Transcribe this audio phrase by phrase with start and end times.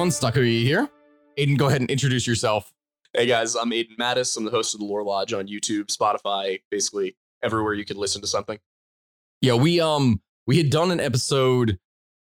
[0.00, 0.08] everyone.
[0.10, 0.88] Stuckery here.
[1.36, 2.72] Aidan, go ahead and introduce yourself.
[3.12, 4.34] Hey guys, I'm Aidan Mattis.
[4.34, 8.22] I'm the host of the Lore Lodge on YouTube, Spotify, basically everywhere you could listen
[8.22, 8.58] to something.
[9.42, 11.78] Yeah, we um we had done an episode.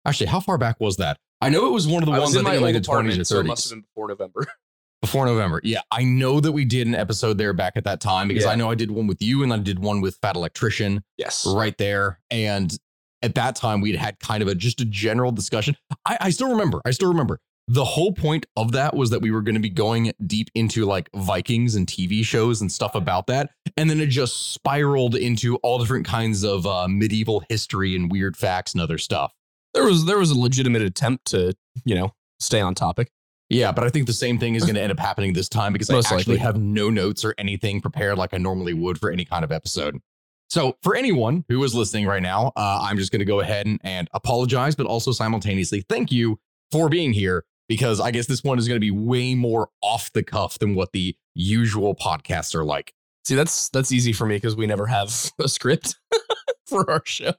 [0.07, 1.19] Actually, how far back was that?
[1.41, 2.63] I know it was one of the I ones was in I my think in
[2.63, 4.47] like the twenties or apartment, so it must have been before November.
[5.03, 5.61] before November.
[5.65, 8.51] Yeah, I know that we did an episode there back at that time because Yeah.
[8.51, 11.45] I know I did one with you and I did one with Fat Electrician yes.
[11.45, 12.21] right there.
[12.31, 12.73] And
[13.23, 15.77] at that time, we'd had kind of a just a general discussion.
[16.07, 16.81] I, I still remember.
[16.85, 17.41] I still remember.
[17.67, 20.85] The whole point of that was that we were going to be going deep into
[20.85, 23.51] like Vikings and TV shows and stuff about that.
[23.77, 28.37] And then it just spiraled into all different kinds of uh, medieval history and weird
[28.37, 29.33] facts and other stuff.
[29.73, 33.11] There was there was a legitimate attempt to, you know, stay on topic.
[33.49, 35.73] Yeah, but I think the same thing is going to end up happening this time
[35.73, 36.47] because Most I actually likely.
[36.47, 40.01] have no notes or anything prepared like I normally would for any kind of episode.
[40.49, 43.67] So, for anyone who is listening right now, uh, I'm just going to go ahead
[43.67, 46.39] and, and apologize, but also simultaneously thank you
[46.71, 50.13] for being here because I guess this one is going to be way more off
[50.13, 52.93] the cuff than what the usual podcasts are like.
[53.25, 55.97] See, that's that's easy for me because we never have a script
[56.69, 57.33] for our show.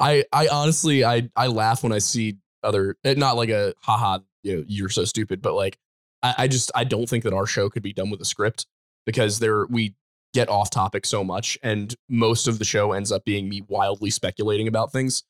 [0.00, 4.18] I I honestly I I laugh when I see other eh, not like a haha
[4.42, 5.78] you know, you're so stupid, but like
[6.22, 8.66] I, I just I don't think that our show could be done with a script
[9.06, 9.94] because there we
[10.34, 14.10] get off topic so much and most of the show ends up being me wildly
[14.10, 15.22] speculating about things.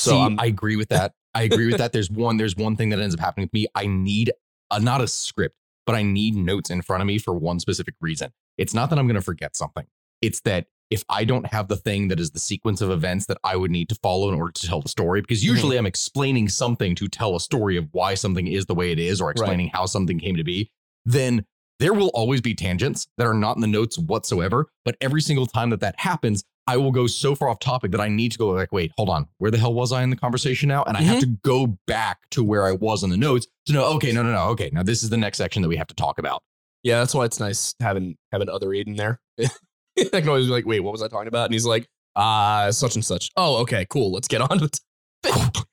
[0.00, 1.12] So See, I'm- I agree with that.
[1.34, 1.92] I agree with that.
[1.92, 2.38] There's one.
[2.38, 3.66] There's one thing that ends up happening with me.
[3.74, 4.32] I need
[4.70, 5.56] a, not a script,
[5.86, 8.32] but I need notes in front of me for one specific reason.
[8.56, 9.86] It's not that I'm going to forget something.
[10.22, 13.38] It's that if I don't have the thing that is the sequence of events that
[13.44, 15.52] I would need to follow in order to tell the story, because mm-hmm.
[15.52, 18.98] usually I'm explaining something to tell a story of why something is the way it
[18.98, 20.70] is, or explaining how something came to be,
[21.04, 21.44] then
[21.78, 24.70] there will always be tangents that are not in the notes whatsoever.
[24.84, 28.00] But every single time that that happens, I will go so far off topic that
[28.00, 30.16] I need to go like, wait, hold on, where the hell was I in the
[30.16, 30.84] conversation now?
[30.84, 33.86] And I have to go back to where I was in the notes to know,
[33.94, 35.96] okay, no, no, no, okay, now this is the next section that we have to
[35.96, 36.44] talk about.
[36.84, 39.20] Yeah, that's why it's nice having having other Aiden there.
[39.40, 41.46] I can always be like, wait, what was I talking about?
[41.46, 43.30] And he's like, uh, such and such.
[43.36, 44.12] Oh, okay, cool.
[44.12, 44.80] Let's get on to it.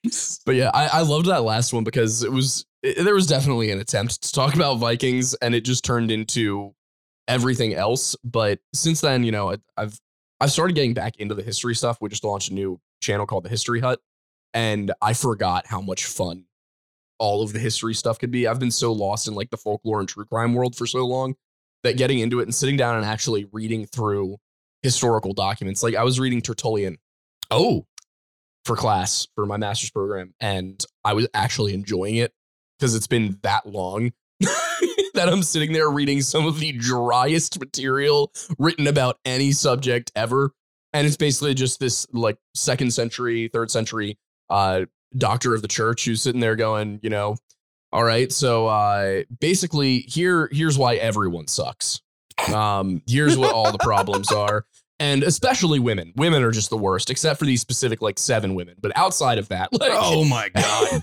[0.47, 3.69] But yeah, I, I loved that last one because it was it, there was definitely
[3.69, 6.73] an attempt to talk about Vikings, and it just turned into
[7.27, 8.15] everything else.
[8.23, 9.99] But since then, you know, I, I've
[10.39, 11.97] I've started getting back into the history stuff.
[11.99, 13.99] We just launched a new channel called the History Hut,
[14.53, 16.45] and I forgot how much fun
[17.19, 18.47] all of the history stuff could be.
[18.47, 21.35] I've been so lost in like the folklore and true crime world for so long
[21.83, 24.37] that getting into it and sitting down and actually reading through
[24.83, 26.97] historical documents, like I was reading Tertullian
[27.49, 27.85] Oh,
[28.65, 32.33] for class for my master's program, and I was actually enjoying it
[32.77, 34.11] because it's been that long
[35.17, 40.51] that I'm sitting there reading some of the driest material written about any subject ever.
[40.93, 44.17] And it's basically just this like second century, third century
[44.49, 44.85] uh
[45.17, 47.35] doctor of the church who's sitting there going, you know,
[47.91, 51.99] all right, so uh basically here here's why everyone sucks.
[52.53, 54.65] Um here's what all the problems are
[54.99, 56.13] and especially women.
[56.15, 58.75] Women are just the worst, except for these specific like seven women.
[58.79, 61.01] But outside of that, like, oh my God.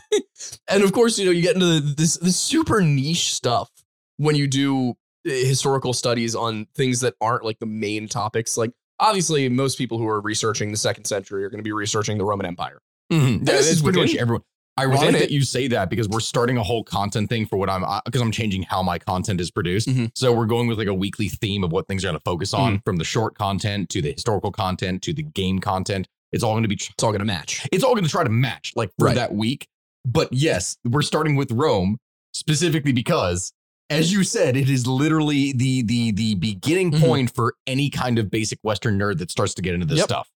[0.69, 3.71] and of course, you know, you get into the, this this super niche stuff
[4.17, 8.57] when you do uh, historical studies on things that aren't like the main topics.
[8.57, 8.71] Like,
[9.01, 12.25] obviously, most people who are researching the second century are going to be researching the
[12.25, 12.79] Roman Empire.
[13.13, 13.45] Mhm.
[13.45, 14.43] this is pretty much everyone.
[14.79, 15.31] Ironic that it.
[15.31, 18.33] you say that because we're starting a whole content thing for what I'm because I'm
[18.33, 19.87] changing how my content is produced.
[19.87, 20.11] Mhm.
[20.17, 22.53] So we're going with like a weekly theme of what things are going to focus
[22.53, 26.09] on, from the short content to the historical content to the game content.
[26.33, 27.65] It's all going to be It's all going to match.
[27.71, 29.15] it's all going to try to match like for Right.
[29.15, 29.69] that week.
[30.05, 31.99] But yes, we're starting with Rome
[32.33, 33.53] specifically because,
[33.91, 37.01] as you said, it is literally the the the beginning Mhm.
[37.01, 40.05] point for any kind of basic Western nerd that starts to get into this Yep.
[40.07, 40.31] stuff.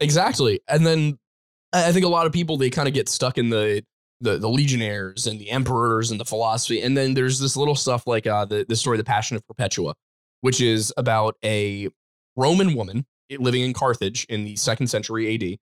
[0.00, 0.60] Exactly.
[0.68, 1.18] And then
[1.72, 3.84] I I think a lot of people they kind of get stuck in the
[4.20, 6.80] the the legionnaires and the emperors and the philosophy.
[6.80, 9.94] And then there's this little stuff like uh the, the story, The Passion of Perpetua,
[10.40, 11.88] which is about a
[12.36, 13.04] Roman woman
[13.38, 15.58] living in Carthage in the second century AD,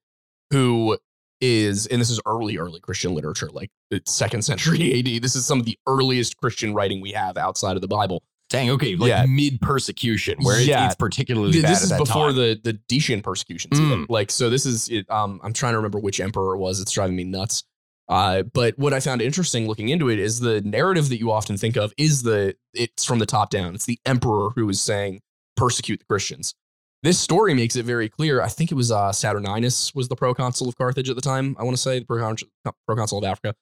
[0.50, 0.98] who
[1.40, 3.70] is, and this is early, early Christian literature, like
[4.06, 5.22] second century AD.
[5.22, 8.22] This is some of the earliest Christian writing we have outside of the Bible.
[8.50, 9.26] Dang, okay, like Yeah.
[9.28, 10.86] mid persecution, where Yeah.
[10.86, 12.36] it's particularly Th- bad this is before time.
[12.36, 13.78] the the Decian persecutions.
[13.78, 14.06] Mm.
[14.08, 15.40] Like so, this is it, um.
[15.44, 16.80] I'm trying to remember which emperor it was.
[16.80, 17.62] It's driving me nuts.
[18.08, 21.56] Uh, but what I found interesting looking into it is the narrative that you often
[21.56, 23.76] think of is the it's from the top down.
[23.76, 25.20] It's the emperor who is saying
[25.56, 26.54] persecute the Christians.
[27.02, 28.42] This story makes it very clear.
[28.42, 31.56] I think it was uh, Saturninus was the proconsul of Carthage at the time.
[31.58, 32.48] I want to say the proconsul,
[32.86, 33.54] proconsul of Africa.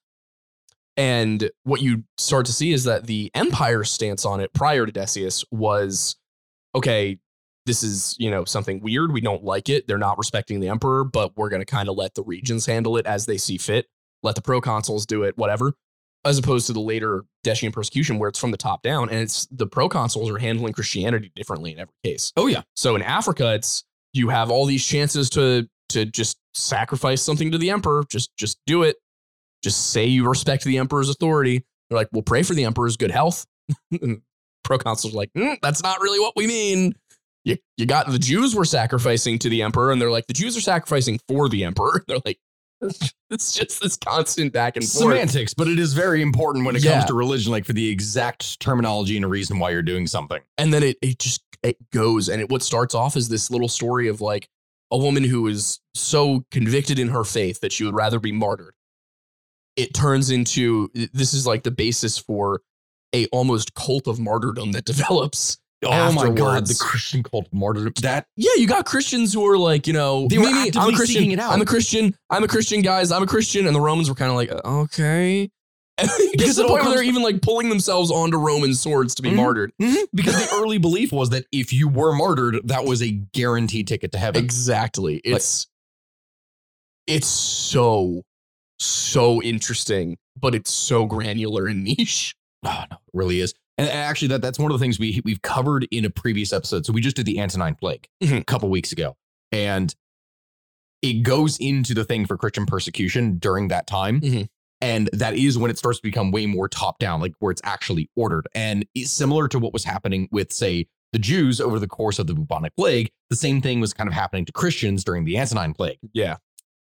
[0.96, 4.90] And what you start to see is that the empire's stance on it prior to
[4.90, 6.16] Decius was
[6.74, 7.18] okay,
[7.66, 9.12] this is, you know, something weird.
[9.12, 9.86] We don't like it.
[9.86, 12.96] They're not respecting the emperor, but we're going to kind of let the regions handle
[12.96, 13.86] it as they see fit.
[14.22, 15.74] let the proconsuls do it, whatever.
[16.24, 19.46] As opposed to the later Decian persecution, where it's from the top down, and it's
[19.46, 22.32] the proconsuls are handling Christianity differently in every case.
[22.36, 22.62] Oh yeah.
[22.74, 27.58] So in Africa, it's you have all these chances to to just sacrifice something to
[27.58, 28.04] the emperor.
[28.10, 28.96] Just just do it.
[29.62, 31.64] Just say you respect the emperor's authority.
[31.88, 33.46] They're like, we'll pray for the emperor's good health.
[34.66, 36.94] Proconsuls are like, "Mm, that's not really what we mean.
[37.44, 40.56] You you got the Jews were sacrificing to the emperor, and they're like, the Jews
[40.56, 42.04] are sacrificing for the emperor.
[42.08, 42.38] They're like,
[43.30, 45.02] it's just this constant back and forth.
[45.14, 46.92] Semantics, but it is very important when it Yeah.
[46.94, 50.40] comes to religion, like for the exact terminology and a reason why you're doing something.
[50.58, 53.68] and then it it just it goes and it what starts off is this little
[53.68, 54.48] story of like
[54.92, 58.74] a woman who is so convicted in her faith that she would rather be martyred
[59.76, 62.62] it turns into this is like the basis for
[63.14, 67.92] a almost cult of martyrdom that develops Oh my god, the Christian cult martyrdom.
[68.02, 70.96] That yeah you got christians who are like you know They were "Me, i'm a
[70.96, 74.14] christian i'm a christian i'm a christian guys i'm a christian and the romans were
[74.16, 75.50] kind of like uh, okay
[76.32, 79.36] Because the point where they're even like pulling themselves onto roman swords to be Mhm.
[79.36, 79.72] martyred
[80.14, 84.12] because the early belief was that if you were martyred, that was a guaranteed ticket
[84.12, 84.42] to heaven.
[84.44, 85.20] Exactly.
[85.24, 85.66] It's
[87.08, 88.22] it's so
[88.78, 92.34] so interesting, but it's so granular and niche.
[92.64, 93.54] Oh, no, it really is.
[93.78, 96.84] And actually, that that's one of the things we we've covered in a previous episode.
[96.84, 98.40] So we just did the Antonine Plague Mhm.
[98.40, 99.16] a couple weeks ago,
[99.52, 99.94] and
[101.00, 104.20] it goes into the thing for Christian persecution during that time.
[104.20, 104.48] Mhm.
[104.80, 107.60] And that is when it starts to become way more top down, like where it's
[107.64, 108.46] actually ordered.
[108.54, 112.26] And it's similar to what was happening with, say, the Jews over the course of
[112.26, 113.10] the bubonic plague.
[113.30, 115.98] The same thing was kind of happening to Christians during the Antonine Plague.
[116.12, 116.36] Yeah.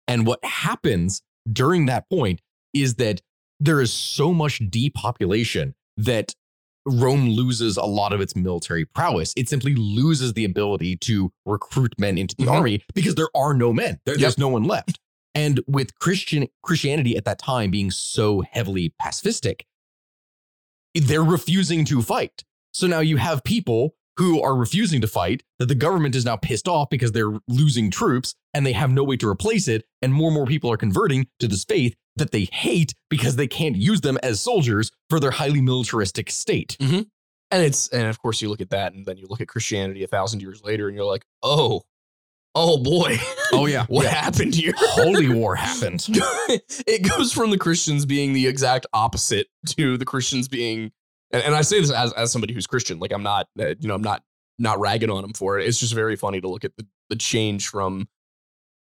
[0.07, 1.21] And what happens
[1.51, 2.41] during that point
[2.73, 3.21] is that
[3.59, 6.35] there is so much depopulation that
[6.89, 9.33] Rome loses a lot of its military prowess.
[9.37, 12.51] It simply loses the ability to recruit men into the Mhm.
[12.51, 13.99] army because there are no men.
[14.05, 14.21] There- Yep.
[14.21, 14.99] There's no one left.
[15.35, 19.61] And with Christian Christianity at that time being so heavily pacifistic,
[20.95, 22.43] they're refusing to fight.
[22.73, 26.35] So now you have people who are refusing to fight that the government is now
[26.35, 29.85] pissed off because they're losing troops and they have no way to replace it.
[30.01, 33.47] And more and more people are converting to this faith that they hate because they
[33.47, 36.77] can't use them as soldiers for their highly militaristic state.
[36.79, 40.03] And it's and of course you look at that and then you look at Christianity
[40.03, 41.81] a thousand years later and you're like, oh,
[42.55, 43.17] oh boy.
[43.51, 43.85] Oh, yeah.
[43.89, 44.11] what Yeah.
[44.11, 44.73] happened here?
[44.77, 46.05] Holy war happened.
[46.85, 50.91] it goes from the Christians being the exact opposite to the Christians being
[51.31, 52.99] and, and I say this as, as somebody who's Christian.
[52.99, 54.21] Like I'm not, uh, you know, I'm not
[54.59, 55.65] not ragging on them for it.
[55.65, 58.07] It's just very funny to look at the, the change from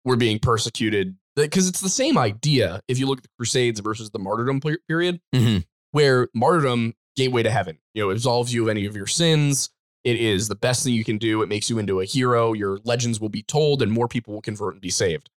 [0.05, 2.81] we're being persecuted because it's the same idea.
[2.87, 5.65] If you look at the Crusades versus the martyrdom pe- period, Mhm.
[5.91, 9.69] where martyrdom gateway to heaven, you know, it absolves you of any of your sins.
[10.03, 11.41] It is the best thing you can do.
[11.43, 12.53] It makes you into a hero.
[12.53, 15.29] Your legends will be told, and more people will convert and be saved.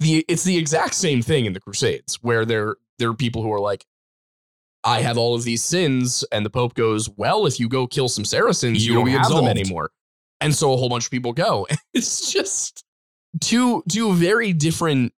[0.00, 3.52] The it's the exact same thing in the Crusades, where there there are people who
[3.52, 3.86] are like,
[4.82, 8.08] I have all of these sins, and the Pope goes, Well, if you go kill
[8.08, 9.90] some Saracens, you, You'll don't have them anymore.
[10.40, 11.66] And so a whole bunch of people go.
[11.94, 12.84] It's just
[13.40, 15.12] two two very different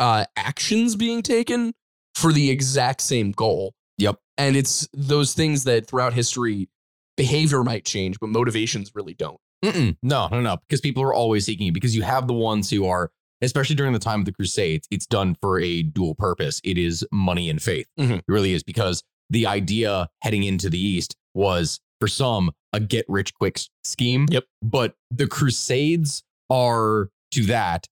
[0.00, 1.72] uh actions being taken
[2.16, 3.72] for the exact same goal.
[3.98, 4.16] Yep.
[4.38, 6.68] And it's those things that throughout history
[7.16, 9.38] behavior might change, but motivations really don't.
[9.64, 9.96] Mm-mm.
[10.02, 10.56] No, no, no.
[10.68, 11.74] Because people are always seeking it.
[11.74, 13.10] Because you have the ones who are,
[13.42, 16.60] especially during the time of the Crusades, it's done for a dual purpose.
[16.64, 17.86] It is money and faith.
[17.98, 18.18] Mhm.
[18.18, 18.62] It really is.
[18.62, 24.26] Because the idea heading into the East was, for some, a get rich quick scheme.
[24.30, 24.44] Yep.
[24.62, 27.86] But the Crusades are to that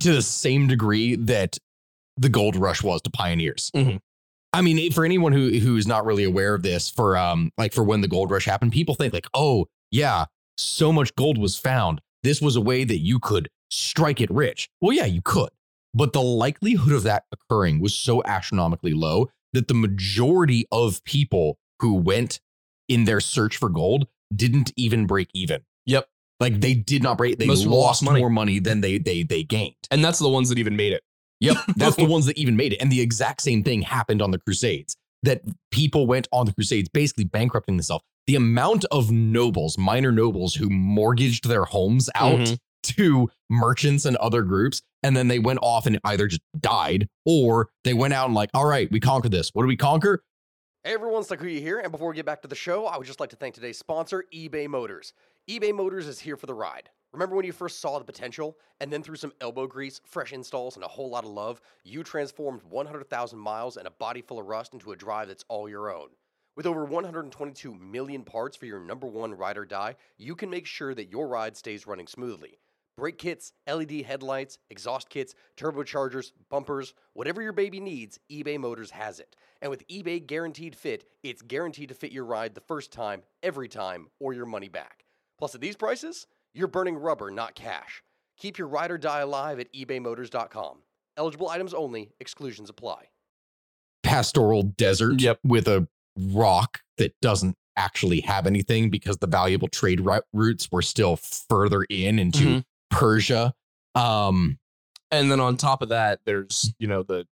[0.00, 1.58] to the same degree that
[2.16, 3.70] the gold rush was to pioneers.
[3.74, 4.00] Mhm.
[4.52, 7.84] I mean, for anyone who who's not really aware of this, for um, like for
[7.84, 10.24] when the gold rush happened, people think like, oh yeah,
[10.58, 12.00] so much gold was found.
[12.22, 14.68] This was a way that you could strike it rich.
[14.80, 15.50] Well, yeah, you could,
[15.94, 21.58] but the likelihood of that occurring was so astronomically low that the majority of people
[21.80, 22.40] who went
[22.88, 25.62] in their search for gold didn't even break even.
[25.86, 26.08] Yep.
[26.40, 27.38] Like they did not break.
[27.38, 28.20] They Most lost lost money.
[28.20, 29.74] more money than they they they gained.
[29.90, 31.02] And that's the ones that even made it.
[31.40, 31.56] Yep.
[31.76, 32.82] That's the ones that even made it.
[32.82, 34.94] And the exact same thing happened on the Crusades.
[35.22, 38.04] That people went on the Crusades basically bankrupting themselves.
[38.26, 42.58] The amount of nobles, minor nobles, who mortgaged their homes out Mhm.
[42.82, 47.70] to merchants and other groups, and then they went off and either just died or
[47.84, 49.48] they went out and like, all right, we conquered this.
[49.54, 50.22] What do we conquer?
[50.82, 53.20] Hey everyone, Sakuya here, and before we get back to the show, I would just
[53.20, 55.12] like to thank today's sponsor, eBay Motors.
[55.46, 56.88] eBay Motors is here for the ride.
[57.12, 60.76] Remember when you first saw the potential, and then through some elbow grease, fresh installs,
[60.76, 64.46] and a whole lot of love, you transformed 100,000 miles and a body full of
[64.46, 66.08] rust into a drive that's all your own?
[66.56, 70.64] With over 122 million parts for your number one ride or die, you can make
[70.64, 72.58] sure that your ride stays running smoothly.
[73.00, 79.18] Brake kits, LED headlights, exhaust kits, turbochargers, bumpers, whatever your baby needs, eBay Motors has
[79.18, 79.34] it.
[79.62, 83.68] And with eBay Guaranteed Fit, it's guaranteed to fit your ride the first time, every
[83.68, 85.06] time, or your money back.
[85.38, 88.02] Plus, at these prices, you're burning rubber, not cash.
[88.36, 90.80] Keep your ride or die alive at ebaymotors.com.
[91.16, 93.06] Eligible items only, exclusions apply.
[94.02, 95.40] Pastoral desert Yep.
[95.42, 95.88] with a
[96.18, 100.02] rock that doesn't actually have anything because the valuable trade
[100.34, 102.64] routes were still further in into Mhm.
[102.90, 103.54] Persia.
[103.94, 104.58] Um,
[105.10, 107.26] And then on top of that, there's you know the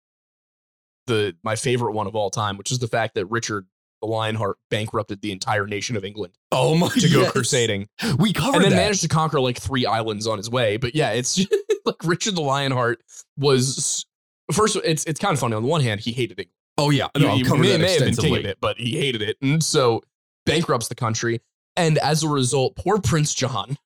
[1.06, 3.66] the my favorite one of all time, which is the fact that Richard
[4.02, 7.32] the Lionheart bankrupted the entire nation of England oh my to go yes.
[7.32, 8.76] crusading, We covered and then that.
[8.76, 10.76] managed to conquer like three islands on his way.
[10.76, 11.38] But yeah, it's
[11.86, 13.02] like Richard the Lionheart
[13.38, 14.04] was
[14.52, 14.76] first.
[14.84, 15.54] It's it's kind of funny.
[15.54, 16.50] On the one hand, he hated England.
[16.78, 19.22] oh yeah, no, he cover may, may have been king of it, but he hated
[19.22, 20.02] it, and so
[20.44, 21.40] bankrupts the country.
[21.78, 23.76] And as a result, poor Prince John,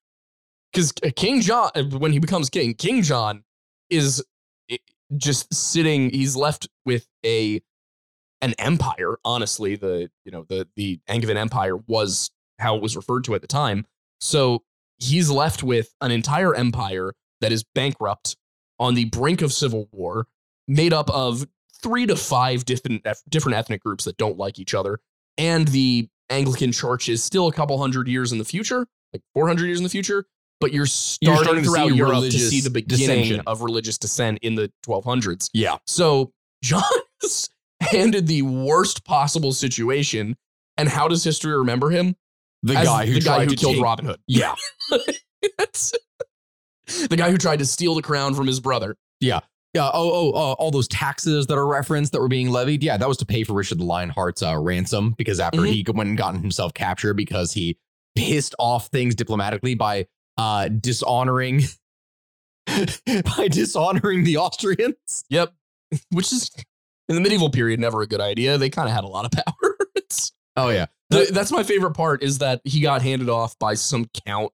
[0.72, 3.44] because King John, uh, when he becomes king, King John
[3.88, 4.24] is
[5.16, 6.10] just sitting.
[6.10, 7.60] He's left with a
[8.42, 9.18] an empire.
[9.24, 13.40] Honestly, the you know the the Angevin Empire was how it was referred to at
[13.40, 13.86] the time.
[14.20, 14.62] So
[14.98, 18.36] he's left with an entire empire that is bankrupt
[18.78, 20.26] on the brink of civil war,
[20.68, 21.46] made up of
[21.82, 25.00] three to five different different ethnic groups that don't like each other,
[25.38, 29.66] and the Anglican Church is still a couple hundred years in the future, like 400
[29.66, 30.26] years in the future.
[30.60, 33.40] But you're starting, starting to throughout see Europe to see the beginning dissension.
[33.46, 35.48] of religious dissent in the 1200s.
[35.54, 36.82] Yeah, So John
[37.22, 37.48] is
[37.80, 40.36] handed the worst possible situation.
[40.76, 42.14] And how does history remember him?
[42.62, 44.20] the As guy who the guy tried who to killed take- Robin Hood.
[44.26, 44.54] Yeah,
[47.08, 48.96] the guy who tried to steal the crown from his brother.
[49.20, 49.40] Yeah.
[49.74, 49.88] Yeah.
[49.94, 52.82] Oh, oh, uh, all those taxes that are referenced that were being levied.
[52.82, 55.72] Yeah, that was to pay for Richard the Lionheart's uh, ransom because after Mhm.
[55.72, 57.78] he went and gotten himself captured because he
[58.16, 60.06] pissed off things diplomatically by
[60.40, 61.62] uh, dishonoring
[63.36, 65.24] by dishonoring the Austrians.
[65.28, 65.52] Yep.
[66.10, 66.50] Which is
[67.08, 68.56] in the medieval period never a good idea.
[68.58, 69.76] They kind of had a lot of power.
[70.56, 74.06] Oh yeah, the- that's my favorite part is that he got handed off by some
[74.26, 74.52] count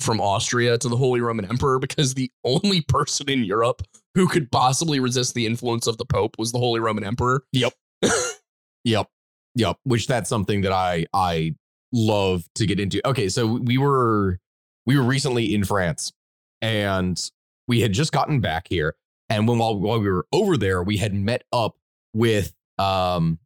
[0.00, 3.82] from Austria to the Holy Roman Emperor because the only person in Europe
[4.14, 7.44] who could possibly resist the influence of the Pope was the Holy Roman Emperor.
[7.52, 7.72] Yep.
[8.84, 9.08] yep,
[9.54, 9.76] yep.
[9.84, 11.54] Which that's something that I I
[11.92, 13.06] love to get into.
[13.08, 14.38] Okay, so we were
[14.86, 16.12] we were recently in France,
[16.62, 17.20] and
[17.68, 18.94] we had just gotten back here,
[19.28, 21.76] and when while while we were over there, we had met up
[22.14, 23.38] with um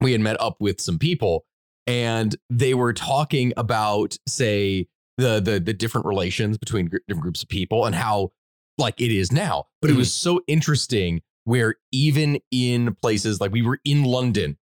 [0.00, 1.44] we had met up with some people,
[1.86, 7.42] and they were talking about say the the the different relations between gr- different groups
[7.42, 8.32] of people and how
[8.78, 9.66] like it is now.
[9.80, 14.58] But it was so interesting where even in places like we were in London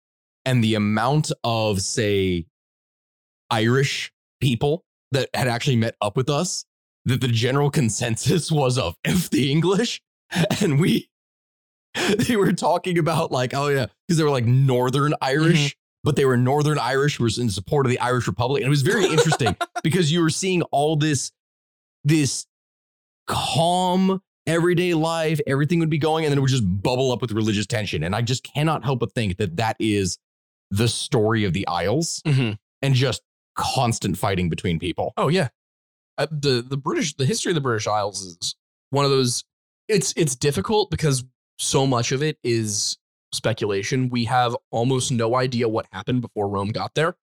[0.45, 2.47] and the amount of say
[3.51, 6.65] Irish people that had actually met up with us
[7.05, 10.01] that the general consensus was of F the English.
[10.61, 11.09] And we
[12.19, 16.25] they were talking about like oh yeah because they were like northern Irish but they
[16.25, 18.63] were northern Irish was in support of the Irish Republic.
[18.63, 21.33] And it was very interesting because you were seeing all this
[22.05, 22.47] this
[23.27, 27.33] calm everyday life everything would be going and then it would just bubble up with
[27.33, 28.03] religious tension.
[28.03, 30.19] And i just cannot help but think that that is
[30.71, 32.53] the story of the isles Mm-hmm.
[32.83, 33.23] and just
[33.61, 35.49] constant fighting between people Oh yeah,
[36.19, 38.55] uh, the the British the history of the British Isles is
[38.91, 39.45] one of those.
[39.89, 41.25] It's it's difficult because
[41.59, 42.97] so much of it is
[43.33, 44.09] speculation.
[44.09, 47.17] We have almost no idea what happened before Rome got there.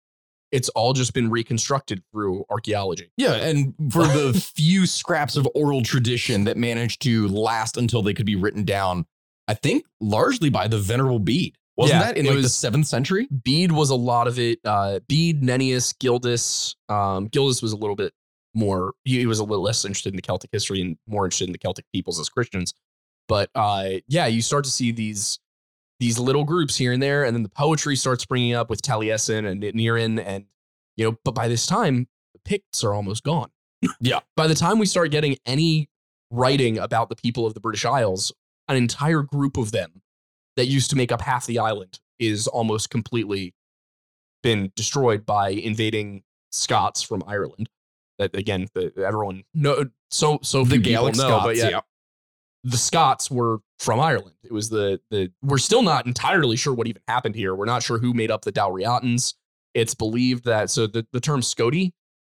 [0.52, 3.12] It's all just been reconstructed through archaeology.
[3.18, 8.14] yeah and for the few scraps of oral tradition that managed to last until they
[8.14, 9.06] could be written down
[9.50, 13.28] i think largely by the venerable bede wasn't Yeah, that in like the seventh century
[13.44, 14.60] Bede was a lot of it.
[14.66, 16.76] Uh, Bede, Nennius, Gildas.
[16.90, 18.14] Um, Gildas was a little bit
[18.54, 18.94] more.
[19.06, 21.60] He, was a little less interested in the Celtic history and more interested in the
[21.60, 22.74] Celtic peoples as Christians.
[23.28, 25.40] But uh, yeah, you start to see these
[26.00, 29.48] these little groups here and there, and then the poetry starts springing up with Taliesin
[29.48, 30.46] and Aneirin, and
[30.96, 31.18] you know.
[31.24, 33.50] But by this time, the Picts are almost gone.
[34.00, 34.22] Yeah.
[34.36, 35.90] By the time we start getting any
[36.32, 38.34] writing about the people of the British Isles,
[38.68, 40.02] an entire group of them
[40.58, 43.54] that used to make up half the island is almost completely
[44.44, 47.70] been destroyed by invading Scots from Ireland.
[48.18, 51.80] That again, the, everyone know so so the Gaelic know, Scots but yeah, yeah.
[52.64, 54.36] the Scots were from Ireland.
[54.44, 57.54] It was the the we're still not entirely sure what even happened here.
[57.56, 59.36] We're not sure who made up the Dalriatans.
[59.76, 61.92] It's believed that so the, the term Scoti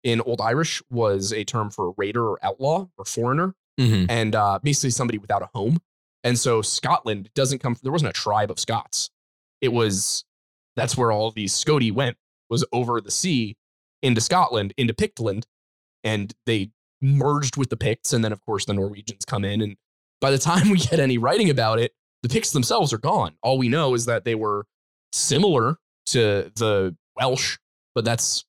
[0.03, 4.07] in Old Irish was a term for raider or outlaw or foreigner Mhm.
[4.09, 5.77] and uh, basically somebody without a home.
[6.23, 7.75] And so Scotland doesn't come.
[7.81, 9.09] There wasn't a tribe of Scots.
[9.61, 10.25] It was
[10.75, 12.17] that's where all these Scoti went
[12.49, 13.55] was over the sea
[14.01, 15.43] into Scotland into Pictland,
[16.03, 16.71] and they
[17.01, 19.61] merged with the Picts, and then of course the Norwegians come in.
[19.61, 19.77] And
[20.19, 23.35] by the time we get any writing about it, the Picts themselves are gone.
[23.41, 24.65] All we know is that they were
[25.13, 27.57] similar to the Welsh,
[27.95, 28.45] but that's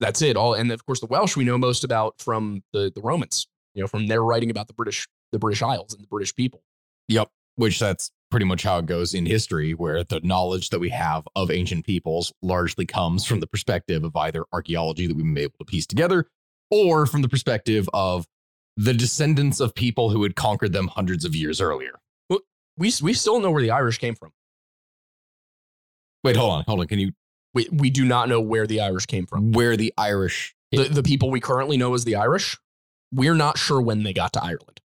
[0.00, 0.36] that's it.
[0.36, 3.46] All and of course the Welsh we know most about from the the Romans.
[3.74, 6.62] You know, from their writing about the British the British Isles and the British people.
[7.08, 7.30] Yep.
[7.56, 11.26] Which that's pretty much how it goes in history, where the knowledge that we have
[11.34, 15.58] of ancient peoples largely comes from the perspective of either archaeology that we've been able
[15.58, 16.28] to piece together,
[16.70, 18.26] or from the perspective of
[18.76, 21.98] the descendants of people who had conquered them hundreds of years earlier.
[22.78, 24.30] We we still know where the Irish came from.
[26.24, 26.86] Wait, hold on, hold on.
[26.86, 27.12] Can you
[27.52, 29.52] We we do not know where the Irish came from.
[29.52, 30.54] where the Irish?
[30.72, 32.56] The the people we currently know as the Irish,
[33.12, 34.80] we're not sure when they got to Ireland.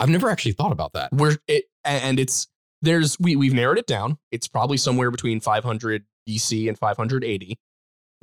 [0.00, 1.12] I've never actually thought about that.
[1.12, 2.48] We're it and it's
[2.82, 4.18] there's we we've narrowed it down.
[4.32, 7.58] It's probably somewhere between 500 BC and 580.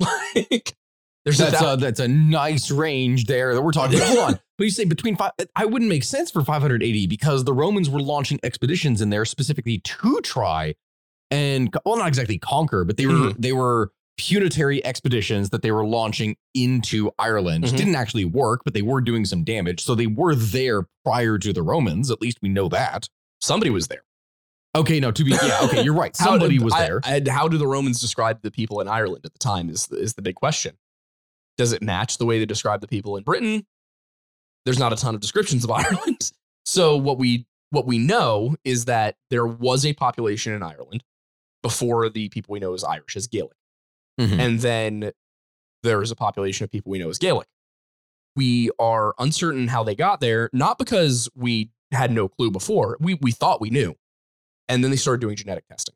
[0.00, 0.74] like
[1.24, 4.08] there's That's a, a, that's a nice range there that we're talking about.
[4.08, 4.40] Hold on.
[4.58, 8.00] But you say between five, I wouldn't make sense for 580 because the Romans were
[8.02, 10.74] launching expeditions in there specifically to try
[11.30, 13.36] and, well, not exactly conquer, but they were, Mhm.
[13.38, 17.64] they were punitary expeditions that they were launching into Ireland.
[17.64, 17.76] Mhm.
[17.76, 19.82] Didn't actually work, but they were doing some damage.
[19.84, 22.10] So they were there prior to the Romans.
[22.10, 23.08] At least we know that.
[23.40, 24.02] somebody was there.
[24.76, 24.98] Okay.
[24.98, 25.60] No, to be, yeah.
[25.62, 25.82] Okay.
[25.84, 26.14] You're right.
[26.16, 27.00] Somebody did- was I- there.
[27.06, 29.96] and how do the Romans describe the people in Ireland at the time is the,
[29.96, 30.76] is the big question.
[31.56, 33.64] Does it match the way they describe the people in Britain?
[34.64, 36.32] There's not a ton of descriptions of Ireland.
[36.64, 41.04] So what we what we know is that there was a population in Ireland
[41.62, 43.52] before the people we know as Irish as Gaelic.
[44.18, 44.38] Mhm.
[44.38, 45.12] And then
[45.82, 47.48] there is a population of people we know as Gaelic.
[48.36, 52.96] We are uncertain how they got there, not because we had no clue before.
[53.00, 53.94] We we thought we knew.
[54.68, 55.94] And then they started doing genetic testing.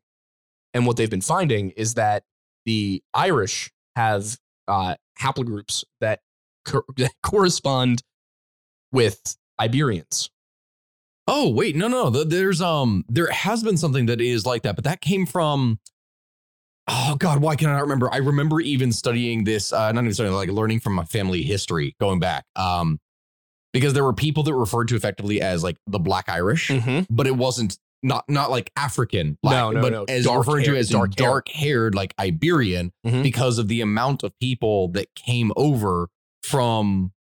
[0.73, 2.23] And what they've been finding is that
[2.65, 6.21] the Irish have uh, haplogroups that,
[6.65, 8.01] co- that correspond
[8.91, 10.29] with Iberians.
[11.27, 12.09] Oh wait, no, no.
[12.09, 15.79] There's um, there has been something that is like that, but that came from.
[16.87, 18.09] Oh God, why can I not remember?
[18.13, 21.95] I remember even studying this, uh, not even studying, like learning from my family history,
[21.99, 22.99] going back, um,
[23.71, 26.71] because there were people that referred to effectively as like the Black Irish,
[27.09, 30.03] but it wasn't not not like African black, No, no, but no.
[30.09, 33.23] as Dark referred to as dark dark haired, like Iberian, Mhm.
[33.23, 36.09] because of the amount of people that came over
[36.43, 37.13] from.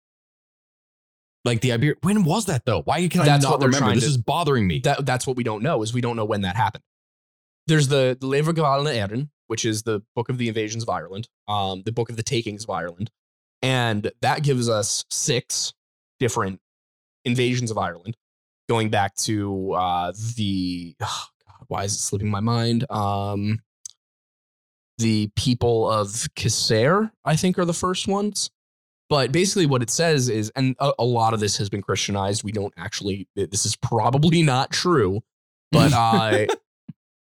[1.45, 2.83] Like the Iberian, when was that though?
[2.83, 3.95] Why can I That's not remember?
[3.95, 4.81] This to- is bothering me.
[4.81, 6.85] That, that's what we don't know is we don't know when that happened.
[7.73, 11.27] There's the, the Lebor Gabála Érenn, which is the book of the invasions of Ireland,
[11.49, 13.11] um, the book of the takings of Ireland.
[13.63, 15.73] And that gives us six
[16.21, 16.61] different
[17.25, 18.15] invasions of Ireland,
[18.69, 22.85] going back to uh, the oh God, why is it slipping my mind?
[22.91, 23.61] Um,
[24.99, 28.51] the people of Cessair, I think, are the first ones.
[29.09, 32.45] But basically, what it says is, and a, a lot of this has been Christianized.
[32.45, 33.29] We don't actually.
[33.35, 35.23] This is probably not true,
[35.71, 36.49] but uh,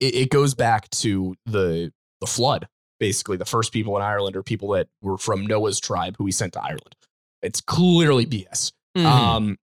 [0.03, 2.69] it, it goes back to the the flood.
[3.01, 6.33] Basically, the first people in Ireland are people that were from Noah's tribe who he
[6.33, 6.95] sent to Ireland.
[7.43, 8.73] It's clearly BS.
[8.97, 9.05] Mhm.
[9.05, 9.59] Um,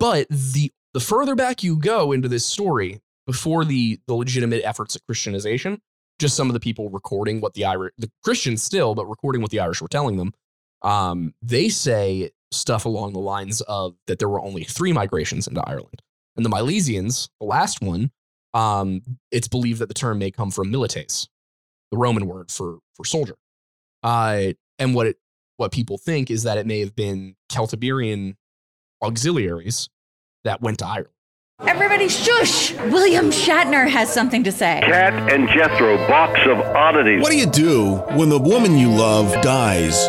[0.00, 4.96] but the the further back you go into this story, before the the legitimate efforts
[4.96, 5.80] at Christianization,
[6.18, 9.50] just some of the people recording what the Irish, the Christians still, but recording what
[9.50, 10.32] the Irish were telling them,
[10.82, 15.62] um, they say stuff along the lines of that there were only three migrations into
[15.66, 16.02] Ireland,
[16.36, 18.10] and the Milesians, the last one,
[18.54, 21.28] um, it's believed that the term may come from milites,
[21.90, 23.36] the Roman word for for soldier.
[24.02, 25.16] Uh, and what it
[25.56, 28.36] what people think is that it may have been Celtiberian
[29.02, 29.88] auxiliaries
[30.44, 31.08] that went to Ireland.
[31.60, 32.72] Everybody shush!
[32.72, 34.80] William Shatner has something to say.
[34.84, 37.22] Kat and Jethro, box of oddities.
[37.22, 40.08] What do you do when the woman you love dies?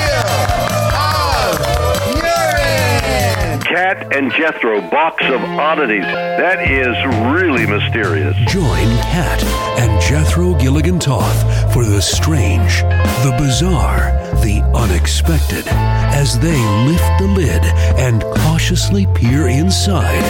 [4.11, 6.03] and Jethro, box of oddities.
[6.03, 6.95] That is
[7.33, 8.35] really mysterious.
[8.47, 9.43] Join Kat
[9.79, 12.81] and Jethro Gilligan Toth for the strange,
[13.23, 14.11] the bizarre,
[14.41, 17.63] the unexpected as they lift the lid
[17.99, 20.23] and cautiously peer inside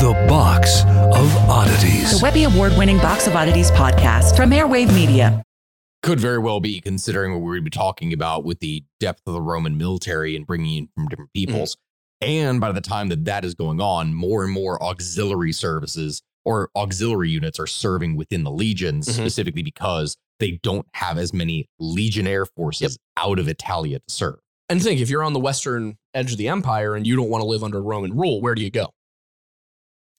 [0.00, 2.18] the box of oddities.
[2.18, 5.42] The Webby Award winning Box of Oddities podcast from Airwave Media.
[6.02, 9.32] Could very well be considering what we would be talking about with the depth of
[9.32, 11.76] the Roman military and bringing in from different peoples.
[12.20, 16.70] And by the time that that is going on, more and more auxiliary services or
[16.76, 19.12] auxiliary units are serving within the legions, Mhm.
[19.14, 24.38] specifically because they don't have as many legionnaire forces out of Italia to serve.
[24.68, 27.42] And think if you're on the western edge of the empire and you don't want
[27.42, 28.92] to live under Roman rule, where do you go?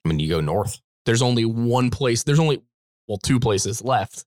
[0.06, 0.80] I mean, you go north.
[1.06, 2.24] There's only one place.
[2.24, 2.62] There's only
[3.08, 4.26] well two places left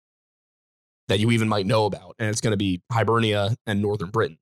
[1.09, 4.39] that you even might know about, and it's going to be Hibernia and northern Britain.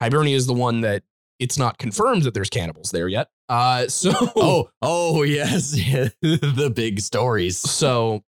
[0.00, 1.02] Hibernia is the one that
[1.38, 3.28] it's not confirmed that there's cannibals there yet.
[3.48, 5.70] Uh, so Oh, oh yes,
[6.22, 7.56] the big stories.
[7.58, 8.22] so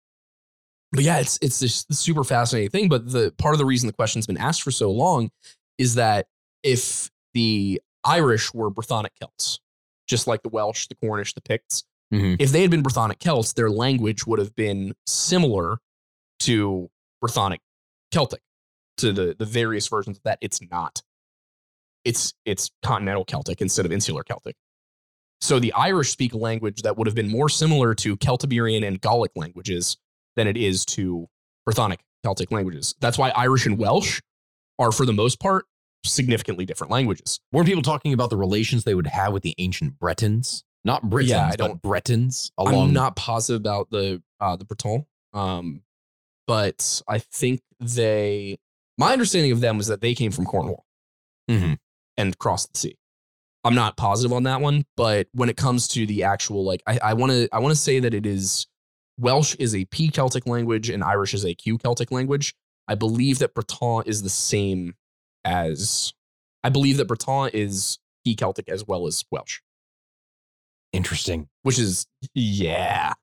[0.93, 3.93] but yeah it's it's this super fascinating thing but the part of the reason the
[3.93, 5.29] question's been asked for so long
[5.77, 6.27] is that
[6.63, 9.61] if the irish were brythonic celts
[10.05, 12.35] just like the welsh the cornish the picts Mhm.
[12.41, 15.77] if they had been brythonic celts their language would have been similar
[16.41, 16.89] to
[17.23, 17.59] brythonic
[18.13, 18.41] celtic
[18.97, 21.01] to the the various versions of that it's not
[22.05, 24.55] it's it's continental celtic instead of insular celtic
[25.39, 29.01] so the irish speak a language that would have been more similar to celtiberian and
[29.01, 29.97] gallic languages
[30.35, 31.27] than it is to
[31.67, 32.95] Brythonic Celtic languages.
[33.01, 34.21] That's why Irish and Welsh
[34.79, 35.65] are, for the most part,
[36.05, 37.39] significantly different languages.
[37.51, 40.63] Weren't people talking about the relations they would have with the ancient Bretons?
[40.85, 42.51] Not Britons, Yeah, I don't, Bretons.
[42.57, 45.81] Along- I'm not positive about the uh, the Breton, um,
[46.47, 48.57] but I think they.
[48.97, 50.85] My understanding of them was that they came from Cornwall
[51.49, 51.77] Mhm.
[52.21, 52.97] And crossed the sea.
[53.63, 57.13] I'm not positive on that one, but when it comes to the actual, like, I
[57.13, 58.67] want to I want to say that it is
[59.19, 62.55] Welsh is a P Celtic language and Irish is a Q Celtic language.
[62.87, 64.95] I believe that Breton is the same
[65.45, 66.13] as.
[66.63, 69.59] I believe that Breton is P Celtic as well as Welsh
[70.93, 71.47] Interesting.
[71.63, 73.13] which is yeah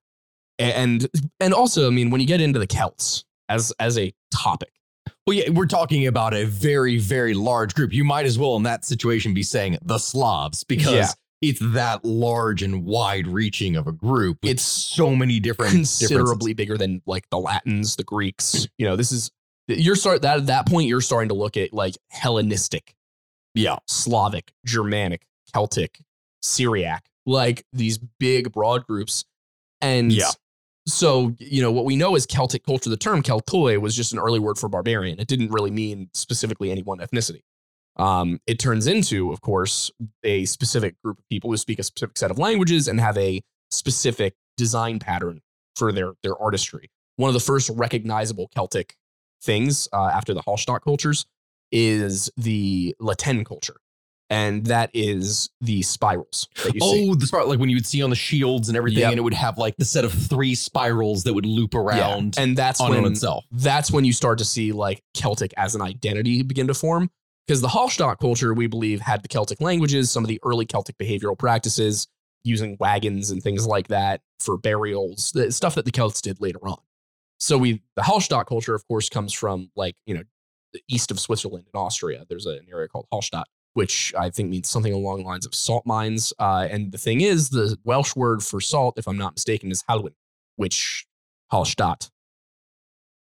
[0.58, 1.08] and
[1.38, 4.72] and also i mean when you get into the celts as as a topic
[5.28, 7.92] Well, yeah, we're talking about a very, very large group.
[7.92, 11.08] You might as well, in that situation, be saying the Slavs because Yeah.
[11.42, 14.38] it's that large and wide-reaching of a group.
[14.42, 18.68] It's so many different considerably bigger than like the latins the greeks mm.
[18.78, 19.30] you know this is
[19.66, 22.94] you're start that at that point you're starting to look at like hellenistic
[23.54, 23.76] Yeah.
[23.86, 26.00] slavic germanic celtic
[26.40, 29.26] syriac like these big broad groups
[29.82, 30.30] and Yeah.
[30.88, 34.18] So you know what we know is celtic culture the term keltoi was just an
[34.18, 35.20] early word for barbarian.
[35.20, 37.42] It didn't really mean specifically any one ethnicity.
[37.96, 39.90] Um, it turns into of course
[40.24, 43.42] a specific group of people who speak a specific set of languages and have a
[43.70, 45.42] specific design pattern
[45.76, 46.90] for their their artistry.
[47.16, 48.96] One of the first recognizable celtic
[49.42, 51.26] things uh, after the hallstatt cultures
[51.70, 53.76] is the La Tène culture
[54.30, 57.86] and that is the spirals that you see Oh, the spiral, like when you would
[57.86, 59.10] see on the shields and everything, Yep.
[59.12, 62.56] and it would have like the set of three spirals that would loop around and
[62.56, 63.44] that's on, when on itself.
[63.52, 67.10] that's when you start to see like Celtic as an identity begin to form.
[67.46, 70.98] Because the Hallstatt culture, we believe, had the Celtic languages, some of the early Celtic
[70.98, 72.06] behavioral practices,
[72.44, 76.58] using wagons and things like that for burials, the stuff that the Celts did later
[76.68, 76.76] on.
[77.40, 80.24] So we, the Hallstatt culture, of course, comes from like you know,
[80.74, 82.26] the east of Switzerland in Austria.
[82.28, 83.44] There's an area called Hallstatt,
[83.78, 86.32] which I think means something along the lines of salt mines.
[86.40, 89.84] Uh, and the thing is, the Welsh word for salt, if I'm not mistaken, is
[89.88, 90.14] halwyn,
[90.56, 91.06] which
[91.52, 92.10] Hallstatt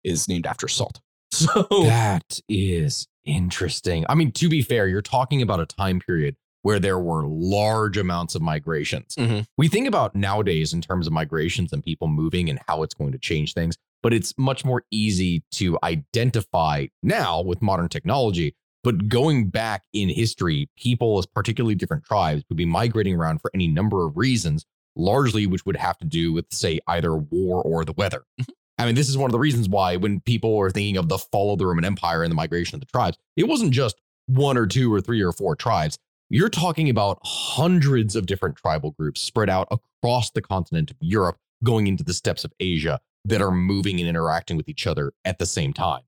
[0.03, 1.01] is named after salt.
[1.31, 4.07] So That is interesting.
[4.09, 7.99] I mean, to be fair, you're talking about a time period where there were large
[7.99, 9.17] amounts of migrations.
[9.17, 9.45] Mhm.
[9.59, 13.13] We think about nowadays in terms of migrations and people moving and how it's going
[13.13, 18.55] to change things, but it's much more easy to identify now with modern technology.
[18.85, 23.51] But going back in history, people, as particularly different tribes, would be migrating around for
[23.55, 24.65] any number of reasons,
[24.95, 28.25] largely which would have to do with, say, either war or the weather.
[28.79, 31.19] I mean, this is one of the reasons why when people are thinking of the
[31.19, 34.57] fall of the Roman Empire and the migration of the tribes, it wasn't just one
[34.57, 35.99] or two or three or four tribes.
[36.31, 41.39] You're talking about hundreds of different tribal groups spread out across the continent of Europe,
[41.65, 45.39] going into the steppes of Asia that are moving and interacting with each other at
[45.39, 46.03] the same time.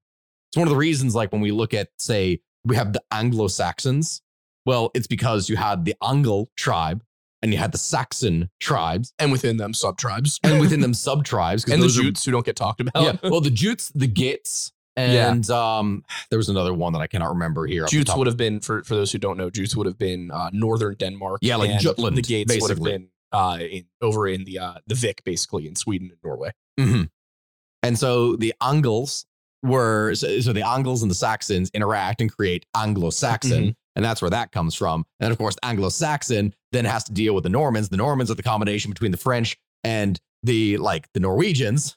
[0.50, 3.48] It's one of the reasons, like when we look at, say, we have the Anglo
[3.48, 4.22] Saxons.
[4.66, 7.02] Well, it's because you had the Angle tribe
[7.42, 11.24] and you had the Saxon tribes, and within them sub tribes and within them sub
[11.24, 11.64] tribes.
[11.64, 13.02] and the Jutes who don't get talked about.
[13.02, 13.16] yeah.
[13.30, 15.30] Well, the Jutes, the Geats, Yeah.
[15.32, 17.86] and um, there was another one that I cannot remember here.
[17.86, 20.50] Jutes would have been for for those who don't know, Jutes would have been uh,
[20.52, 21.38] northern Denmark.
[21.40, 24.74] Yeah, like and Jutland, The Geats would have been uh, in, over in the uh,
[24.86, 26.50] the Vic, basically in Sweden and Norway.
[26.78, 27.08] Mhm.
[27.82, 29.24] And so the Angles
[29.62, 33.74] were so, so the Angles and the Saxons interact and create Anglo-Saxon, Mhm.
[33.96, 35.04] and that's where that comes from.
[35.18, 37.88] And then, of course, Anglo-Saxon then has to deal with the Normans.
[37.88, 41.96] The Normans are the combination between the French and the like the Norwegians.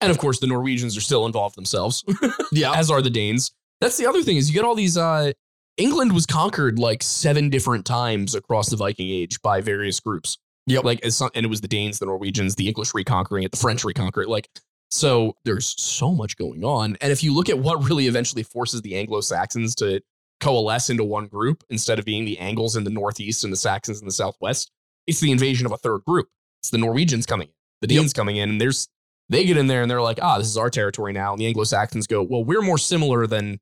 [0.00, 2.04] And of course, the Norwegians are still involved themselves,
[2.52, 3.52] Yeah, as are the Danes.
[3.80, 5.32] That's the other thing is you get all these uh,
[5.76, 10.38] England was conquered like seven different times across the Viking Age by various groups.
[10.66, 10.84] Yep.
[10.84, 14.28] Like, and it was the Danes, the Norwegians, the English reconquering it, the French reconquering
[14.28, 14.30] it.
[14.30, 14.48] Like,
[14.94, 16.96] so there's so much going on.
[17.00, 20.00] And if you look at what really eventually forces the Anglo Saxons to
[20.40, 24.00] coalesce into one group instead of being the Angles in the Northeast and the Saxons
[24.00, 24.70] in the Southwest,
[25.06, 26.28] it's the invasion of a third group.
[26.62, 28.88] It's the Norwegians coming in, the Danes coming in, and there's
[29.28, 31.32] they get in there and they're like, ah, this is our territory now.
[31.32, 33.58] And the Anglo Saxons go, well, we're more similar than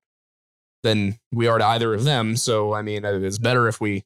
[0.82, 2.36] than we are to either of them.
[2.36, 4.04] So I mean, it's better if we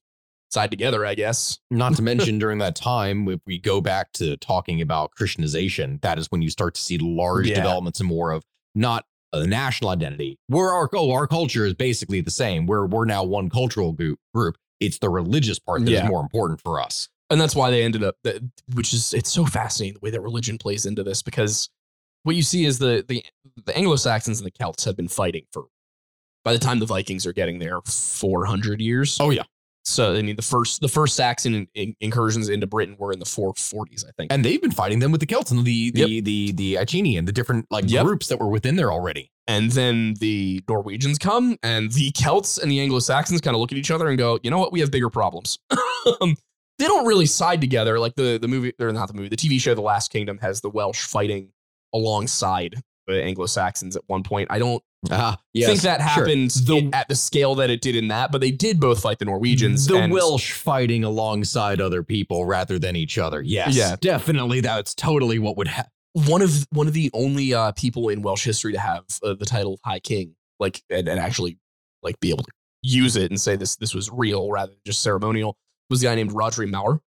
[0.51, 1.59] side together, I guess.
[1.71, 6.19] Not to mention during that time, if we go back to talking about Christianization, that
[6.19, 7.57] is when you start to see large Yeah.
[7.57, 10.39] developments and more of not a national identity.
[10.49, 12.67] We're our oh, our culture is basically the same.
[12.67, 14.57] We're we're now one cultural group group.
[14.81, 16.09] It's the religious part that is Yeah.
[16.09, 17.09] more important for us.
[17.29, 18.41] and that's why they ended up that
[18.75, 21.69] which is it's so fascinating the way that religion plays into this because
[22.23, 23.25] what you see is the the,
[23.65, 25.65] the anglo-saxons and the celts have been fighting for
[26.45, 29.43] by the time the vikings are getting there 400 years Oh yeah.
[29.89, 33.19] So i mean the first the first saxon in, in- incursions into britain were in
[33.21, 36.21] the 440s i think And they've been fighting them with the Celts and the the
[36.21, 38.05] the the Iceni and the different like Yep.
[38.05, 39.31] groups that were within there already.
[39.47, 43.79] and then the norwegians come and the celts and the anglo-saxons kind of look at
[43.79, 45.57] each other and go you know what we have bigger problems
[46.79, 49.61] they don't really side together like the the movie or not the movie the tv
[49.61, 51.51] show the last kingdom has the welsh fighting
[51.95, 52.75] alongside
[53.07, 56.07] the anglo-saxons at one point i don't Ah, think that sure.
[56.09, 59.01] happened The- i- at the scale that it did in that but they did both
[59.03, 63.41] fight the norwegians The Welsh fighting alongside other people rather than each other.
[63.41, 63.77] Yes.
[63.77, 63.95] Yeah.
[64.01, 65.93] Definitely that's totally what would happen.
[66.15, 69.45] one of one of the only uh, people in welsh history to have uh, the
[69.45, 71.59] title of high king like and, and actually
[72.03, 72.51] like be able to
[72.83, 75.57] use it and say this this was real rather than just ceremonial
[75.89, 77.01] was a guy named Rhodri Mawr,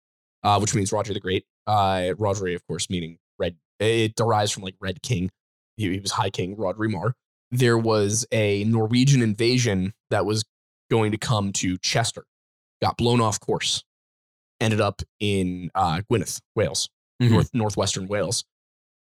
[0.42, 1.46] uh, which means Roger the Great.
[1.66, 3.56] Uh, Rhodri, of course, meaning red.
[3.80, 5.30] It derives from like Red King.
[5.76, 7.14] He, he was High King Rhodri Mawr.
[7.50, 10.44] There was a Norwegian invasion that was
[10.90, 12.24] going to come to Chester,
[12.82, 13.84] got blown off course,
[14.60, 16.88] ended up in uh, Gwynedd, Wales,
[17.22, 17.30] Mhm.
[17.30, 18.44] north northwestern Wales.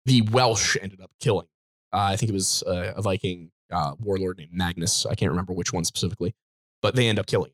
[0.06, 1.48] The Welsh ended up killing.
[1.94, 5.06] Uh, I think it was uh, a Viking uh, warlord named Magnus.
[5.06, 6.34] I can't remember which one specifically,
[6.82, 7.52] but they end up killing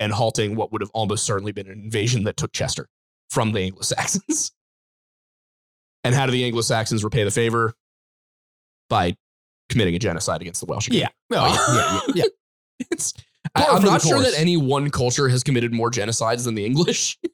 [0.00, 2.88] and halting what would have almost certainly been an invasion that took Chester
[3.30, 4.52] from the Anglo Saxons.
[6.04, 7.74] and how do the Anglo Saxons repay the favor?
[8.92, 9.16] By
[9.68, 10.86] committing a genocide against the Welsh.
[10.88, 11.00] again.
[11.00, 11.08] Yeah.
[11.38, 12.86] Oh, yeah, yeah, yeah, yeah.
[12.90, 13.14] It's,
[13.54, 17.16] I, I'm not sure that any one culture has committed more genocides than the English.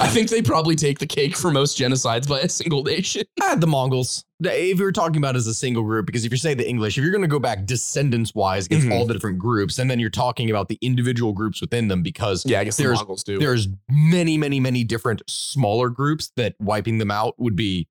[0.00, 3.22] I think they probably take the cake for most genocides by a single nation.
[3.42, 4.24] Ah, the Mongols.
[4.40, 7.02] If you're talking about as a single group, because if you say the English, if
[7.02, 8.92] you're going to go back descendants wise against Mhm.
[8.92, 12.44] all the different groups, and then you're talking about the individual groups within them, because
[12.44, 13.38] Yeah, I guess the Mongols do.
[13.38, 17.88] there's many, many, many different smaller groups that wiping them out would be.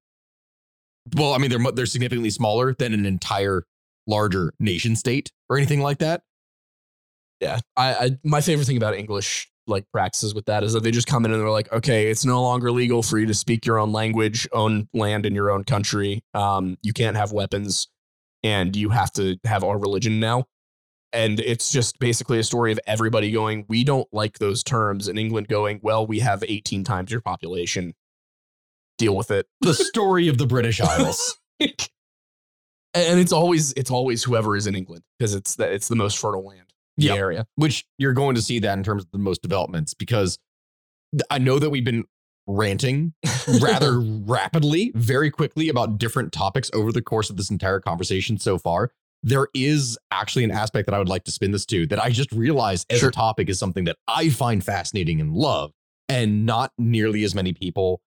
[1.16, 3.64] Well, I mean, they're they're significantly smaller than an entire
[4.08, 6.24] larger nation state or anything like that.
[7.42, 10.92] yeah, I, I my favorite thing about English like practices with that is that they
[10.92, 13.66] just come in and they're like, okay, it's no longer legal for you to speak
[13.66, 16.24] your own language, own land in your own country.
[16.34, 17.88] Um, you can't have weapons,
[18.44, 20.46] and you have to have our religion now.
[21.14, 25.18] And it's just basically a story of everybody going, we don't like those terms, and
[25.18, 27.94] England going, well, we have 18 times your population.
[28.98, 29.48] Deal with it.
[29.62, 31.38] The story of the British Isles.
[31.60, 31.78] and
[32.94, 36.46] it's always it's always whoever is in England because it's the, it's the most fertile
[36.46, 36.62] land
[36.98, 37.14] in Yep.
[37.14, 37.48] the area.
[37.56, 40.40] which you're going to see that in terms of the most developments because
[41.30, 42.06] I know that we've been
[42.48, 43.14] ranting
[43.62, 48.58] rather rapidly, very quickly about different topics over the course of this entire conversation so
[48.58, 48.92] far.
[49.24, 52.10] There is actually an aspect that I would like to spin this to that I
[52.10, 53.10] just realized as Sure.
[53.10, 55.72] a topic is something that I find fascinating and love,
[56.08, 58.02] and not nearly as many people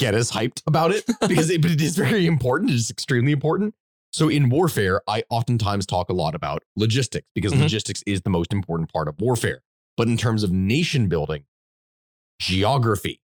[0.00, 2.70] get as hyped about it because it, but it is very important.
[2.72, 3.74] It is extremely important.
[4.12, 7.60] So in warfare, I oftentimes talk a lot about logistics because Mhm.
[7.60, 9.62] logistics is the most important part of warfare.
[9.96, 11.44] But in terms of nation building,
[12.40, 13.20] geography.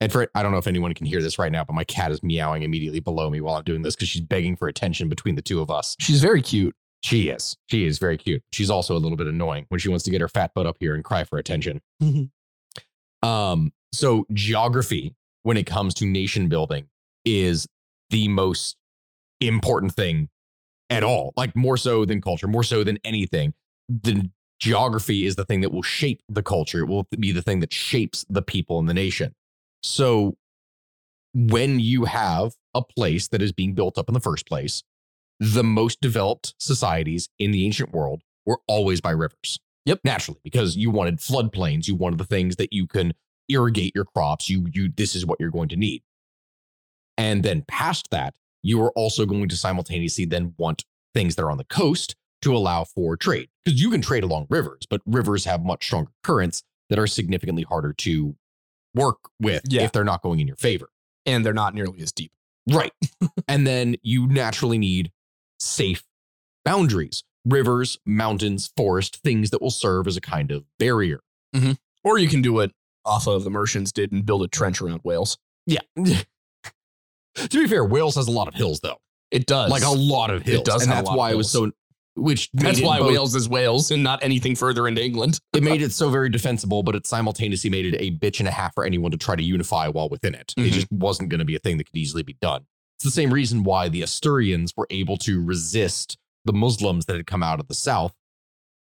[0.00, 2.12] And for I don't know if anyone can hear this right now, but my cat
[2.12, 5.36] is meowing immediately below me while I'm doing this because she's begging for attention between
[5.36, 5.96] the two of us.
[5.98, 6.74] She's very cute.
[7.02, 7.56] She is.
[7.70, 8.42] She is very cute.
[8.52, 10.76] She's also a little bit annoying when she wants to get her fat butt up
[10.80, 11.80] here and cry for attention.
[13.22, 15.14] Um, so geography,
[15.46, 16.88] when it comes to nation building,
[17.24, 17.68] is
[18.10, 18.76] the most
[19.40, 20.28] important thing
[20.90, 21.32] at all.
[21.36, 23.54] Like more so than culture, more so than anything.
[23.88, 24.28] The
[24.58, 26.80] geography is the thing that will shape the culture.
[26.80, 29.36] It will be the thing that shapes the people in the nation.
[29.84, 30.36] So
[31.32, 34.82] when you have a place that is being built up in the first place,
[35.38, 39.60] the most developed societies in the ancient world were always by rivers.
[39.84, 40.00] Yep.
[40.02, 43.12] Naturally, because you wanted floodplains, you wanted the things that you can
[43.48, 44.48] irrigate your crops.
[44.50, 46.02] You you this is what you're going to need.
[47.18, 51.50] And then past that, you are also going to simultaneously then want things that are
[51.50, 55.44] on the coast to allow for trade because you can trade along rivers, but rivers
[55.46, 58.36] have much stronger currents that are significantly harder to
[58.94, 59.82] work with Yeah.
[59.82, 60.90] if they're not going in your favor.
[61.24, 62.30] and they're not nearly as deep.
[62.70, 62.92] Right.
[63.48, 65.10] and then you naturally need
[65.58, 66.04] safe
[66.64, 71.20] boundaries, rivers, mountains, forest, things that will serve as a kind of barrier.
[71.54, 71.72] Mm-hmm.
[72.04, 72.70] Or you can do what
[73.06, 75.38] off of the Mercians did and build a trench around Wales.
[75.66, 75.80] Yeah.
[75.96, 76.24] to
[77.50, 78.98] be fair, Wales has a lot of hills though.
[79.30, 79.70] It does.
[79.70, 80.60] Like a lot of hills.
[80.60, 81.70] It does and that's why it was so
[82.18, 85.38] which That's why both- Wales is Wales and not anything further into England.
[85.52, 88.52] it made it so very defensible, but it simultaneously made it a bitch and a
[88.52, 90.54] half for anyone to try to unify while within it.
[90.56, 90.72] It Mhm.
[90.72, 92.64] just wasn't going to be a thing that could easily be done.
[92.96, 96.16] It's the same reason why the Asturians were able to resist
[96.46, 98.14] the Muslims that had come out of the south.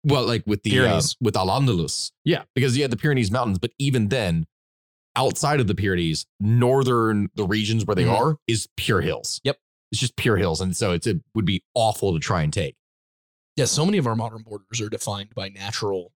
[0.07, 3.59] Well, like with the uh, with Al Andalus, yeah, because you had the Pyrenees Mountains,
[3.59, 4.47] but even then,
[5.17, 8.17] outside of the Pyrenees, northern the regions where they Mhm.
[8.19, 9.41] are is pure hills.
[9.45, 9.59] Yep.
[9.93, 12.75] it's just pure hills, and so it's, it would be awful to try and take.
[13.57, 16.13] Yeah, so many of our modern borders are defined by natural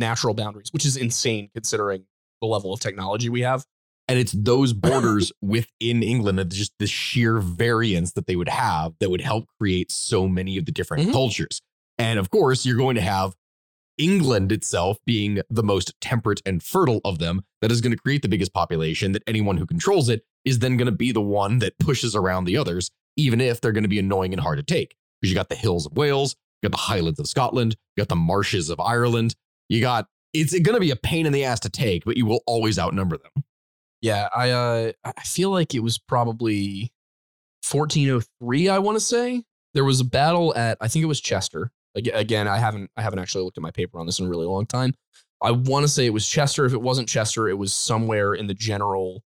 [0.00, 2.04] natural boundaries, which is insane considering
[2.40, 3.64] the level of technology we have.
[4.08, 8.92] and it's those borders within England and just the sheer variance that they would have
[9.00, 11.12] that would help create so many of the different Mhm.
[11.12, 11.60] cultures.
[11.98, 13.34] And of course, you're going to have
[13.98, 18.22] England itself being the most temperate and fertile of them that is going to create
[18.22, 21.60] the biggest population that anyone who controls it is then going to be the one
[21.60, 24.62] that pushes around the others even if they're going to be annoying and hard to
[24.62, 28.00] take because you got the hills of Wales, you got the highlands of Scotland, you
[28.00, 29.34] got the marshes of Ireland,
[29.68, 32.26] you got it's going to be a pain in the ass to take, but you
[32.26, 33.44] will always outnumber them.
[34.00, 36.92] Yeah, I uh I feel like it was probably
[37.70, 39.44] 1403, I want to say.
[39.72, 41.70] There was a battle at I think it was Chester.
[41.96, 44.28] Ag- Again, I haven't I haven't actually looked at my paper on this in a
[44.28, 44.94] really long time.
[45.42, 46.64] I want to say it was Chester.
[46.64, 49.22] If it wasn't Chester, it was somewhere in the general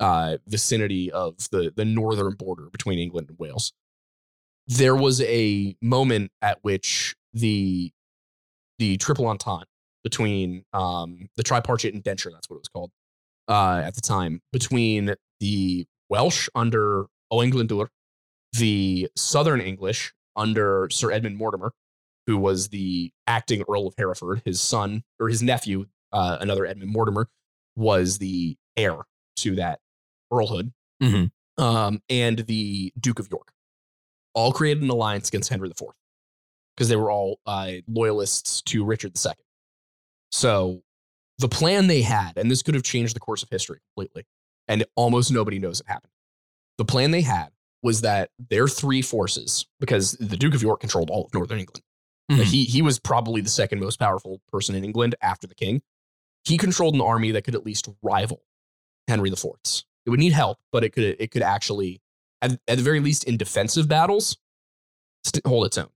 [0.00, 3.72] uh vicinity of the the northern border between England and Wales.
[4.66, 7.90] There was a moment at which the
[8.78, 9.66] the triple entente
[10.04, 12.90] between um the tripartite indenture, that's what it was called,
[13.48, 17.88] uh, at the time between the Welsh under Owain Glyndwr,
[18.52, 21.72] the Southern English under Sir Edmund Mortimer,
[22.28, 24.42] who was the acting Earl of Hereford.
[24.44, 27.26] His son or his nephew, uh, another Edmund Mortimer,
[27.74, 28.98] was the heir
[29.36, 29.80] to that
[30.30, 31.30] earlhood, Mhm.
[31.56, 33.50] um, and the Duke of York,
[34.34, 35.88] all created an alliance against Henry IV
[36.76, 39.32] because they were all uh, loyalists to Richard II.
[40.30, 40.82] So
[41.38, 44.26] the plan they had, and this could have changed the course of history completely,
[44.66, 46.12] and almost nobody knows it happened.
[46.76, 51.08] The plan they had was that their three forces, because the Duke of York controlled
[51.10, 51.82] all of Northern England,
[52.30, 52.44] Mhm.
[52.44, 55.82] he he was probably the second most powerful person in England after the king.
[56.44, 58.42] He controlled an army that could at least rival
[59.06, 59.84] Henry IV's.
[60.06, 62.00] It would need help, but it could it could actually,
[62.42, 64.36] at, at the very least, in defensive battles,
[65.24, 65.90] st- hold its own.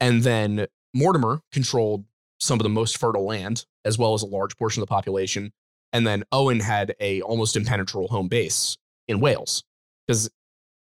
[0.00, 2.04] And then Mortimer controlled
[2.38, 5.52] some of the most fertile land, as well as a large portion of the population.
[5.92, 8.76] And then Owen had a almost impenetrable home base
[9.08, 9.64] in Wales,
[10.06, 10.28] because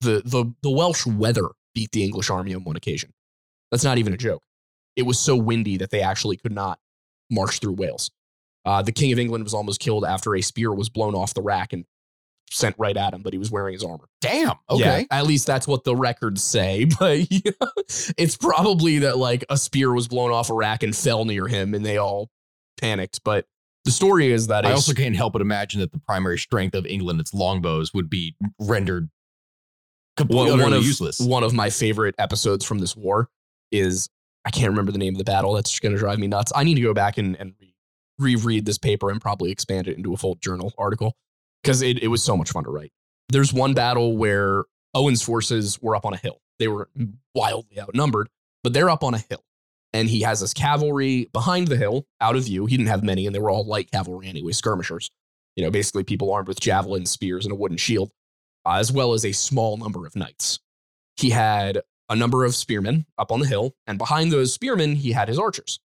[0.02, 3.14] the the the Welsh weather beat the English army on one occasion.
[3.72, 4.42] That's not even a joke.
[4.96, 6.80] It was so windy that they actually could not
[7.30, 8.12] march through Wales.
[8.66, 11.42] Uh, the King of England was almost killed after a spear was blown off the
[11.42, 11.86] rack and
[12.52, 14.06] sent right at him, but he was wearing his armor.
[14.22, 14.48] Damn.
[14.48, 15.08] Yeah, Okay.
[15.12, 16.86] at least that's what the records say.
[17.00, 17.52] But yeah,
[18.18, 21.74] it's probably that like a spear was blown off a rack and fell near him
[21.74, 22.30] and they all
[22.82, 23.24] panicked.
[23.24, 23.46] But
[23.86, 26.86] the story is that I also can't help but imagine that the primary strength of
[26.88, 29.10] England, its longbows, would be rendered
[30.18, 31.20] completely one, one of useless.
[31.20, 33.30] one of my favorite episodes from this war
[33.72, 34.10] is
[34.46, 35.54] I can't remember the name of the battle.
[35.54, 36.52] That's going to drive me nuts.
[36.56, 37.54] I need to go back and, and
[38.18, 41.16] reread this paper and probably expand it into a full journal article
[41.64, 42.92] because it, it was so much fun to write.
[43.30, 46.40] There's one battle where Owen's forces were up on a hill.
[46.58, 46.90] They were
[47.34, 48.30] wildly outnumbered,
[48.64, 49.44] but they're up on a hill.
[49.94, 52.68] And he has his cavalry behind the hill, out of view.
[52.68, 55.10] He didn't have many, and they were all light cavalry anyway, skirmishers.
[55.56, 58.12] You know, basically people armed with javelins, spears, and a wooden shield,
[58.68, 60.60] as well as a small number of knights.
[61.18, 65.12] He had a number of spearmen up on the hill, and behind those spearmen, he
[65.12, 65.80] had his archers,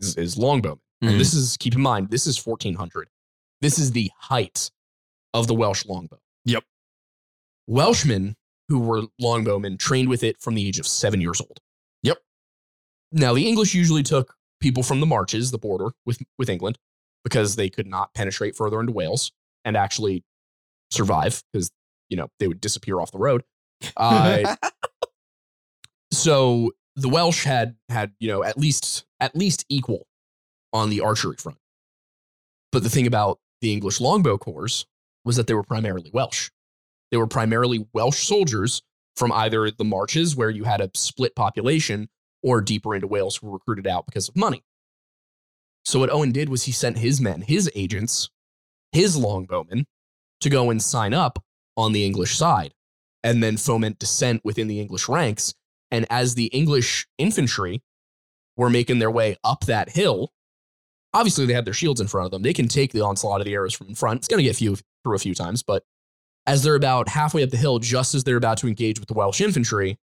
[0.00, 0.80] his, his longbowmen.
[1.02, 1.10] Mhm.
[1.10, 3.08] And this is, keep in mind, this is 1400.
[3.60, 4.70] This is the height
[5.34, 6.18] of the Welsh longbow.
[6.44, 6.64] Yep.
[7.68, 8.36] Welshmen
[8.68, 11.60] who were longbowmen trained with it from the age of seven years old.
[12.02, 12.18] Yep.
[13.12, 16.78] Now, the English usually took people from the marches, the border with, with England,
[17.24, 19.32] because they could not penetrate further into Wales
[19.64, 20.24] and actually
[20.90, 21.70] survive because,
[22.08, 23.42] you know, they would disappear off the road.
[23.96, 24.54] Uh,
[26.22, 30.06] so the Welsh had had you know at least at least equal
[30.72, 31.58] on the archery front.
[32.70, 34.86] But the thing about the English longbow corps
[35.24, 36.50] was that they were primarily Welsh.
[37.10, 38.82] They were primarily Welsh soldiers
[39.16, 42.08] from either the marches where you had a split population
[42.42, 44.64] or deeper into Wales who were recruited out because of money.
[45.84, 48.30] So what Owen did was he sent his men, his agents,
[48.92, 49.84] his longbowmen
[50.40, 51.42] to go and sign up
[51.76, 52.72] on the English side
[53.22, 55.54] and then foment dissent within the English ranks.
[55.92, 57.82] And as the English infantry
[58.56, 60.32] were making their way up that hill,
[61.14, 62.42] obviously they had their shields in front of them.
[62.42, 64.18] They can take the onslaught of the arrows from in front.
[64.18, 65.84] It's going to get few through a few times, but
[66.46, 69.14] as they're about halfway up the hill, just as they're about to engage with the
[69.14, 69.98] Welsh infantry,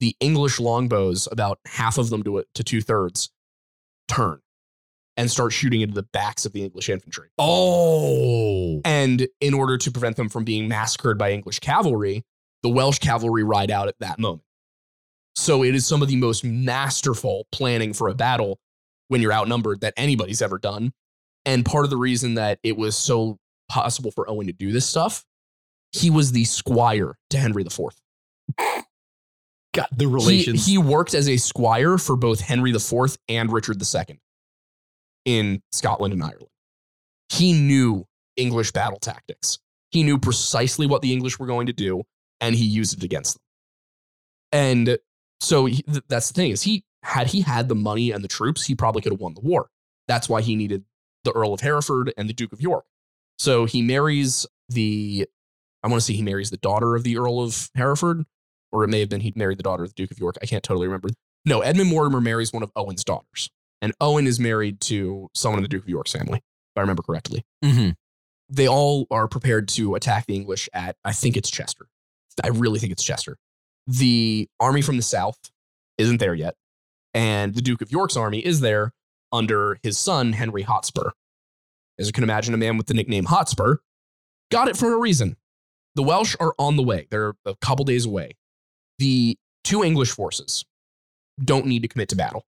[0.00, 3.30] the English longbows, about half of them to, to two thirds,
[4.08, 4.40] turn
[5.16, 7.28] and start shooting into the backs of the English infantry.
[7.38, 8.80] Oh.
[8.84, 12.24] And in order to prevent them from being massacred by English cavalry,
[12.62, 14.42] the Welsh cavalry ride out at that moment.
[15.40, 18.60] So it is some of the most masterful planning for a battle
[19.08, 20.92] when you're outnumbered that anybody's ever done.
[21.46, 23.38] And part of the reason that it was so
[23.68, 25.24] possible for Owen to do this stuff,
[25.92, 27.78] he was the squire to Henry IV.
[29.72, 30.66] God, the He, relations.
[30.66, 34.20] he worked as a squire for both Henry IV and Richard II
[35.24, 36.48] in Scotland and Ireland.
[37.30, 38.04] He knew
[38.36, 39.58] English battle tactics.
[39.90, 42.02] He knew precisely what the English were going to do,
[42.42, 43.42] and he used it against them.
[44.52, 44.98] And
[45.40, 48.28] so he, th- that's the thing is he had he had the money and the
[48.28, 49.68] troops, he probably could have won the war.
[50.08, 50.84] That's why he needed
[51.24, 52.84] the Earl of Hereford and the Duke of York.
[53.38, 55.26] So he marries the
[55.82, 58.24] I want to say he marries the daughter of the Earl of Hereford,
[58.70, 60.36] or it may have been he married the daughter of the Duke of York.
[60.42, 61.08] I can't totally remember.
[61.46, 63.48] No, Edmund Mortimer marries one of Owen's daughters,
[63.80, 67.02] and Owen is married to someone in the Duke of York's family, if I remember
[67.02, 67.46] correctly.
[67.64, 67.94] Mhm.
[68.50, 71.86] They all are prepared to attack the English at I think it's Chester.
[72.44, 73.38] I really think it's Chester.
[73.90, 75.50] The army from the south
[75.98, 76.54] isn't there yet,
[77.12, 78.92] and the Duke of York's army is there
[79.32, 81.10] under his son Henry Hotspur.
[81.98, 83.76] As you can imagine, a man with the nickname Hotspur
[84.52, 85.36] got it for a reason.
[85.96, 87.08] The Welsh are on the way.
[87.10, 88.36] They're a couple days away.
[89.00, 90.64] The two English forces
[91.44, 92.46] don't need to commit to battle.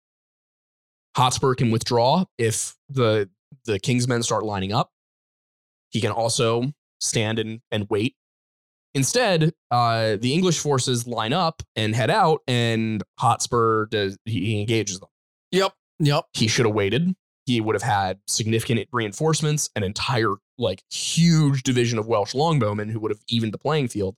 [1.16, 3.28] Hotspur can withdraw if the
[3.64, 4.90] the king's men start lining up.
[5.90, 8.14] He can also stand and, and wait.
[8.94, 14.60] Instead, uh, the English forces line up and head out, and Hotspur does he, he
[14.60, 15.08] engages them.
[15.50, 15.72] Yep.
[15.98, 16.24] Yep.
[16.32, 17.14] He should have waited.
[17.46, 23.00] He would have had significant reinforcements, an entire like huge division of Welsh longbowmen who
[23.00, 24.16] would have evened the playing field.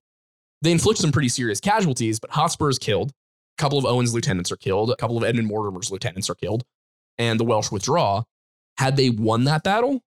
[0.62, 3.12] They inflict some pretty serious casualties, but Hotspur is killed.
[3.58, 4.90] A couple of Owen's lieutenants are killed.
[4.90, 6.64] A couple of Edmund Mortimer's lieutenants are killed,
[7.18, 8.24] and the Welsh withdraw.
[8.78, 10.02] Had they won that battle,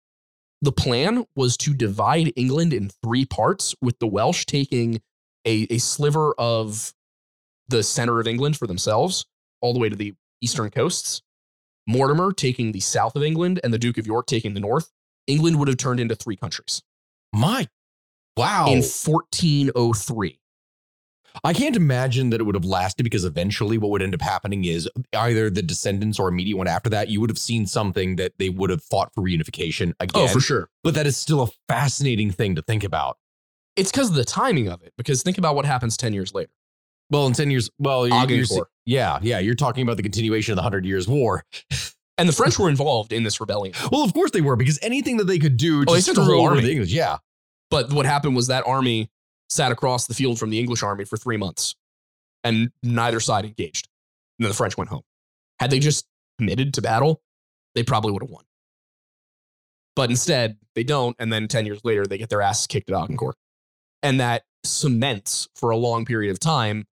[0.63, 5.01] the plan was to divide England in three parts, with the Welsh taking
[5.45, 6.93] a, a sliver of
[7.69, 9.27] the center of England for themselves,
[9.61, 11.23] all the way to the eastern coasts.
[11.87, 14.91] Mortimer taking the south of England, and the Duke of York taking the north.
[15.27, 16.83] England would have turned into three countries
[17.33, 17.69] My.
[18.37, 18.67] Wow.
[18.67, 20.39] in 1403.
[21.45, 24.65] I can't imagine that it would have lasted because eventually what would end up happening
[24.65, 28.33] is either the descendants or immediate one after that, you would have seen something that
[28.39, 30.25] they would have fought for reunification again.
[30.25, 30.69] Oh, for sure.
[30.83, 33.19] But that is still a fascinating thing to think about.
[33.77, 34.93] It's because of the timing of it.
[34.97, 36.51] Because think about what happens 10 years later.
[37.11, 40.57] Well, in 10 years, well, you're, you're, yeah, yeah, you're talking about the continuation of
[40.57, 41.45] the Hundred Years' War.
[42.19, 43.75] And the French were involved in this rebellion.
[43.93, 46.17] Well, of course they were, because anything that they could do to Oh, they sent
[46.17, 46.63] the whole over army.
[46.63, 47.19] the English, yeah.
[47.71, 49.11] But what happened was that army
[49.49, 51.75] sat across the field from the English army for three months,
[52.45, 53.89] and neither side engaged.
[54.39, 55.03] And then the French went home.
[55.59, 56.07] Had they just
[56.39, 57.23] committed to battle,
[57.75, 58.45] they probably would have won.
[59.95, 61.17] But instead, they don't.
[61.19, 63.37] And then 10 years later, they get their asses kicked at Agincourt.
[64.03, 66.85] And that cements for a long period of time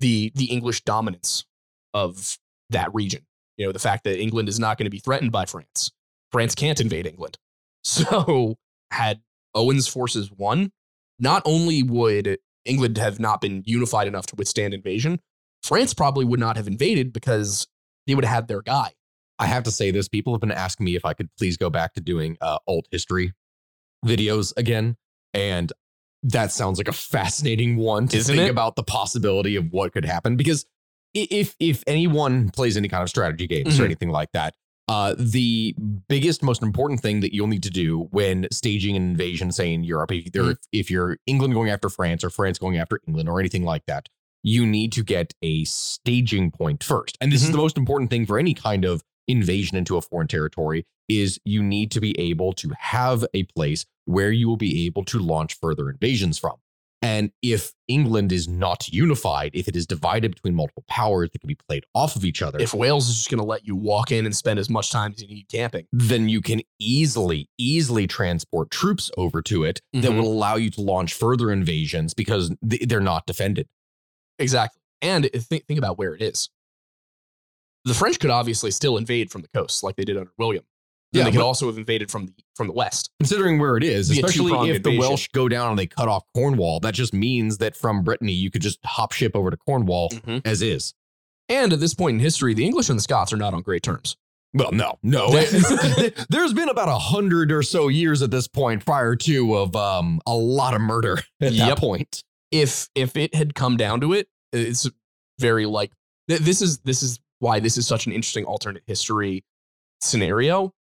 [0.00, 1.44] the, the English dominance
[1.94, 2.38] of
[2.70, 3.24] that region.
[3.56, 5.90] You know, the fact that England is not going to be threatened by France.
[6.30, 7.38] France can't invade England.
[7.84, 8.58] So,
[8.92, 9.22] had
[9.56, 10.70] Owen's forces won,
[11.22, 15.20] not only would England have not been unified enough to withstand invasion,
[15.62, 17.66] France probably would not have invaded because
[18.06, 18.92] they would have had their guy.
[19.38, 20.08] I have to say this.
[20.08, 22.86] People have been asking me if I could please go back to doing uh, alt
[22.90, 23.32] history
[24.04, 24.96] videos again.
[25.34, 25.72] And
[26.24, 28.50] that sounds like a fascinating one to Isn't think it?
[28.50, 30.36] about the possibility of what could happen.
[30.36, 30.66] Because
[31.14, 33.86] if if anyone plays any kind of strategy games or Mhm.
[33.86, 34.54] anything like that,
[34.88, 35.74] uh, the
[36.08, 39.84] biggest, most important thing that you'll need to do when staging an invasion, say in
[39.84, 40.50] Europe, if, Mm-hmm.
[40.72, 44.08] if you're England going after France or France going after England or anything like that,
[44.42, 47.16] you need to get a staging point first.
[47.20, 47.52] And this is Mhm.
[47.52, 51.62] the most important thing for any kind of invasion into a foreign territory is you
[51.62, 55.54] need to be able to have a place where you will be able to launch
[55.60, 56.56] further invasions from.
[57.04, 61.48] And if England is not unified, if it is divided between multiple powers that can
[61.48, 64.12] be played off of each other, If Wales is just going to let you walk
[64.12, 68.06] in and spend as much time as you need camping, then you can easily, easily
[68.06, 70.16] transport troops over to it that Mhm.
[70.22, 73.68] will allow you to launch further invasions because they're not defended.
[74.38, 74.80] exactly.
[75.00, 76.50] And think about where it is.
[77.84, 80.64] the French could obviously still invade from the coast like they did under William.
[81.12, 83.10] Then Yeah, they could also have invaded from the from the west.
[83.20, 84.98] Considering where it is, especially if the.
[84.98, 88.50] Welsh go down and they cut off Cornwall, that just means that from Brittany you
[88.50, 90.42] could just hop ship over to Cornwall Mhm.
[90.44, 90.94] as is.
[91.48, 93.82] And at this point in history, the English and the Scots are not on great
[93.82, 94.16] terms.
[94.54, 95.28] Well, no, no.
[96.30, 100.20] There's been about a hundred or so years at this point prior to of um
[100.26, 102.22] a lot of murder at that point.
[102.50, 104.88] If if it had come down to it, it's
[105.38, 105.90] very like
[106.28, 109.42] th- this is this is why this is such an interesting alternate history
[110.00, 110.72] scenario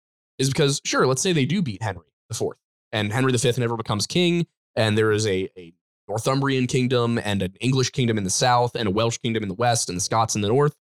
[0.42, 2.58] is because sure, let's say they do beat Henry the Fourth,
[2.92, 5.74] and Henry the Fifth never becomes king, and there is a, a
[6.08, 9.56] Northumbrian kingdom and an English kingdom in the south and a Welsh kingdom in the
[9.56, 10.76] west and the Scots in the north.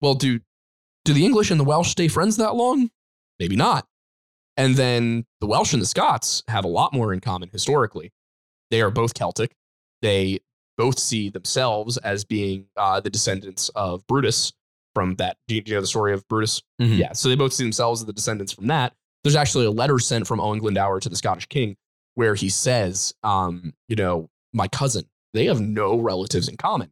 [0.00, 0.40] Well, do
[1.04, 2.90] do the English and the Welsh stay friends that long?
[3.38, 3.86] Maybe not.
[4.56, 8.12] And then the Welsh and the Scots have a lot more in common historically.
[8.70, 9.56] They are both Celtic.
[10.02, 10.40] They
[10.76, 14.52] both see themselves as being uh, the descendants of Brutus
[14.94, 15.36] from that.
[15.48, 16.62] Do you, do you know the story of Brutus?
[16.80, 16.98] Mhm.
[16.98, 17.12] Yeah.
[17.12, 18.94] So they both see themselves as the descendants from that.
[19.22, 21.76] There's actually a letter sent from Owen Glendower to the Scottish king
[22.14, 26.90] where he says, um, you know, my cousin, they have no relatives in common.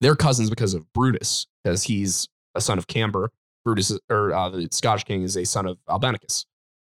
[0.00, 3.30] They're cousins because of Brutus, because he's a son of Camber.
[3.64, 6.44] Brutus, is- or uh, the Scottish king, is a son of Albanicus.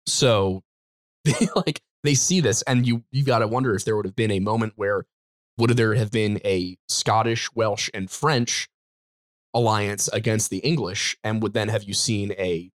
[0.07, 0.63] So,
[1.25, 4.15] they, like, they see this, and you you got to wonder if there would have
[4.17, 5.05] been a moment where
[5.57, 8.69] would there have been a Scottish, Welsh, and French
[9.59, 12.71] alliance against the English, and would then have you seen a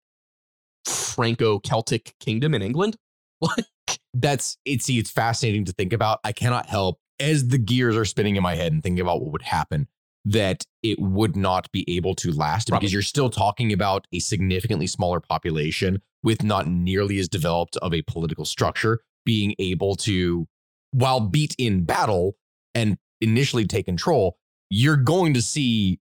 [0.85, 2.97] Franco-Celtic kingdom in England?
[3.41, 6.20] Like, That's it's see, it's fascinating to think about.
[6.22, 9.33] I cannot help as the gears are spinning in my head and thinking about what
[9.33, 9.89] would happen
[10.24, 12.85] that it would not be able to last Probably.
[12.85, 17.93] because you're still talking about a significantly smaller population with not nearly as developed of
[17.93, 20.47] a political structure being able to
[20.93, 22.37] while beat in battle
[22.76, 24.37] and initially take control
[24.70, 25.99] you're going to see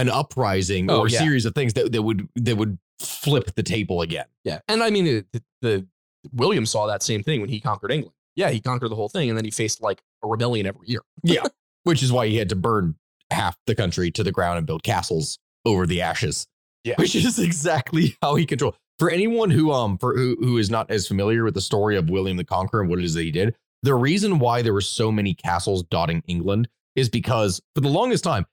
[0.00, 1.18] an uprising Oh, or a yeah.
[1.18, 4.90] series of things that, that would that would flip the table again Yeah, and I
[4.90, 5.86] mean, the, the
[6.32, 8.14] William saw that same thing when he conquered England.
[8.34, 11.00] Yeah, he conquered the whole thing, and then he faced like a rebellion every year.
[11.22, 11.44] Yeah.
[11.84, 12.96] Which is why he had to burn
[13.30, 16.46] half the country to the ground and build castles over the ashes.
[16.84, 16.94] Yeah.
[16.98, 18.76] Which is exactly how he controlled.
[18.98, 22.08] For anyone who um for who, who is not as familiar with the story of
[22.10, 24.80] William the Conqueror and what it is that he did, the reason why there were
[24.80, 28.46] so many castles dotting England is because for the longest time,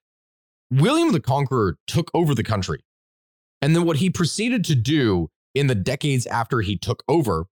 [0.80, 2.84] William the Conqueror took over the country.
[3.61, 7.45] And then what he proceeded to do in the decades after he took over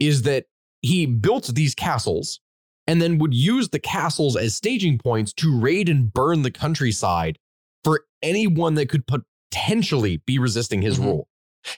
[0.00, 0.46] is that
[0.80, 2.40] he built these castles
[2.86, 7.38] and then would use the castles as staging points to raid and burn the countryside
[7.84, 11.04] for anyone that could potentially be resisting his Mhm.
[11.04, 11.28] rule.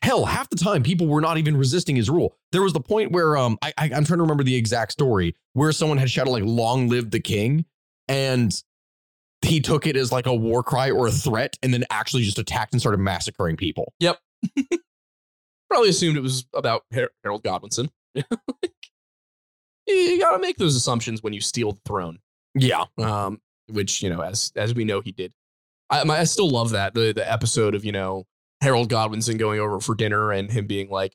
[0.01, 2.34] Hell, half the time people were not even resisting his rule.
[2.53, 5.34] There was the point where um I, I I'm trying to remember the exact story
[5.53, 7.66] where someone had shouted like "Long live the king,"
[8.09, 8.55] and
[9.45, 12.38] he took it as like a war cry or a threat, and then actually just
[12.38, 13.92] attacked and started massacring people.
[14.01, 14.18] Yep.
[15.70, 17.88] Probably assumed it was about Har- Harold Godwinson.
[19.86, 22.18] you got to make those assumptions when you steal the throne,
[22.55, 25.32] Yeah, um, which you know, as as we know, he did.
[25.90, 28.24] I, my- I still love that the the episode of you know
[28.61, 31.14] Harold Godwinson going over for dinner and him being like,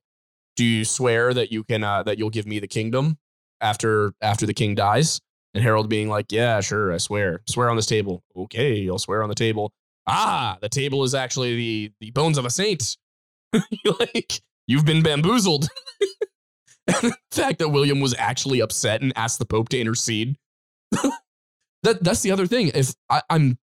[0.56, 3.18] "Do you swear that you can uh, that you'll give me the kingdom
[3.62, 5.20] after after the king dies?"
[5.54, 7.42] And Harold being like, "Yeah, sure, I swear.
[7.48, 8.24] Swear on this table.
[8.36, 9.74] Okay, I'll swear on the table.
[10.08, 12.98] Ah, the table is actually the the bones of a saint.
[14.00, 15.68] like you've been bamboozled."
[16.88, 20.38] the fact that William was actually upset and asked the Pope to intercede.
[20.92, 22.72] that that's the other thing.
[22.74, 23.58] If I, I'm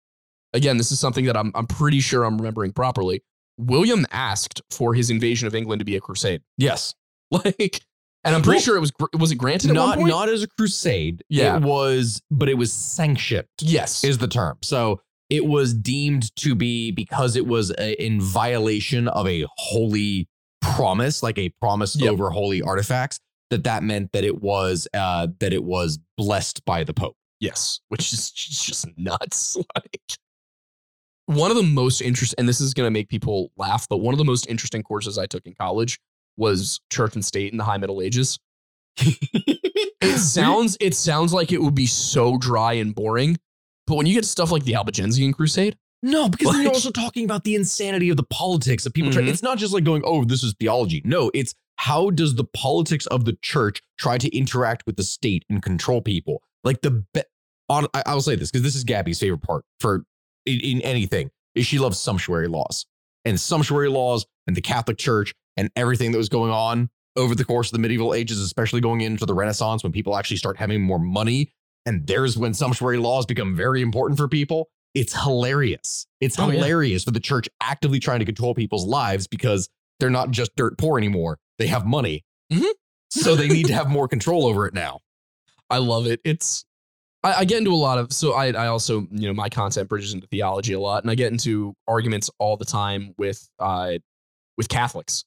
[0.52, 3.22] again, this is something that I'm I'm pretty sure I'm remembering properly.
[3.56, 6.42] William asked for his invasion of England to be a crusade.
[6.56, 6.94] yes.
[7.30, 7.80] Like,
[8.24, 10.08] and I'm pretty Well, sure it was was it granted at one Not point?
[10.08, 11.22] not as a crusade.
[11.28, 11.56] Yeah.
[11.56, 13.46] it was, but it was sanctioned.
[13.60, 14.04] yes.
[14.04, 14.58] is the term.
[14.62, 15.00] So
[15.30, 20.28] it was deemed to be because it was a, in violation of a holy
[20.60, 22.12] promise, like a promise Yep.
[22.12, 23.20] over holy artifacts.
[23.50, 27.16] That that meant that it was uh, that it was blessed by the Pope.
[27.40, 29.56] Yes, which is just nuts.
[29.76, 30.00] Like
[31.26, 34.12] one of the most interesting, and this is going to make people laugh, but one
[34.12, 35.98] of the most interesting courses I took in college
[36.36, 38.38] was church and state in the High Middle Ages.
[40.00, 43.36] It sounds it sounds like it would be so dry and boring,
[43.86, 47.24] but when you get stuff like the Albigensian Crusade, No, because then you're also talking
[47.24, 49.10] about the insanity of the politics of people.
[49.10, 49.28] Try, Mhm.
[49.28, 53.06] it's not just like going, "Oh, this is theology." No, it's how does the politics
[53.06, 56.42] of the church try to interact with the state and control people?
[56.62, 57.22] Like the be-
[57.68, 60.04] on, I, I will say this because this is Gabby's favorite part for
[60.46, 62.84] in, in anything is she loves sumptuary laws
[63.24, 67.44] and sumptuary laws and the Catholic Church and everything that was going on over the
[67.44, 70.82] course of the medieval ages, especially going into the Renaissance when people actually start having
[70.82, 71.52] more money.
[71.86, 76.06] And there's when sumptuary laws become very important for people it's hilarious.
[76.20, 76.52] It's Oh, yeah.
[76.54, 80.78] hilarious for the church actively trying to control people's lives because they're not just dirt
[80.78, 81.38] poor anymore.
[81.58, 82.24] They have money.
[82.52, 82.70] Mhm.
[83.10, 85.00] So they need to have more control over it now.
[85.68, 86.20] I love it.
[86.24, 86.64] It's
[87.24, 89.88] I, I get into a lot of so I I also you know my content
[89.88, 93.94] bridges into theology a lot, and I get into arguments all the time with uh
[94.56, 95.24] with Catholics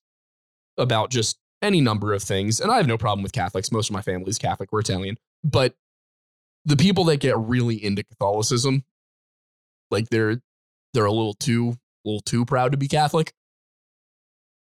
[0.78, 3.72] about just any number of things, and I have no problem with Catholics.
[3.72, 4.72] Most of my family is Catholic.
[4.72, 5.76] We're Italian, but
[6.66, 8.84] the people that get really into Catholicism,
[9.90, 10.42] like they're
[10.94, 13.34] they're a little too a little too proud to be Catholic,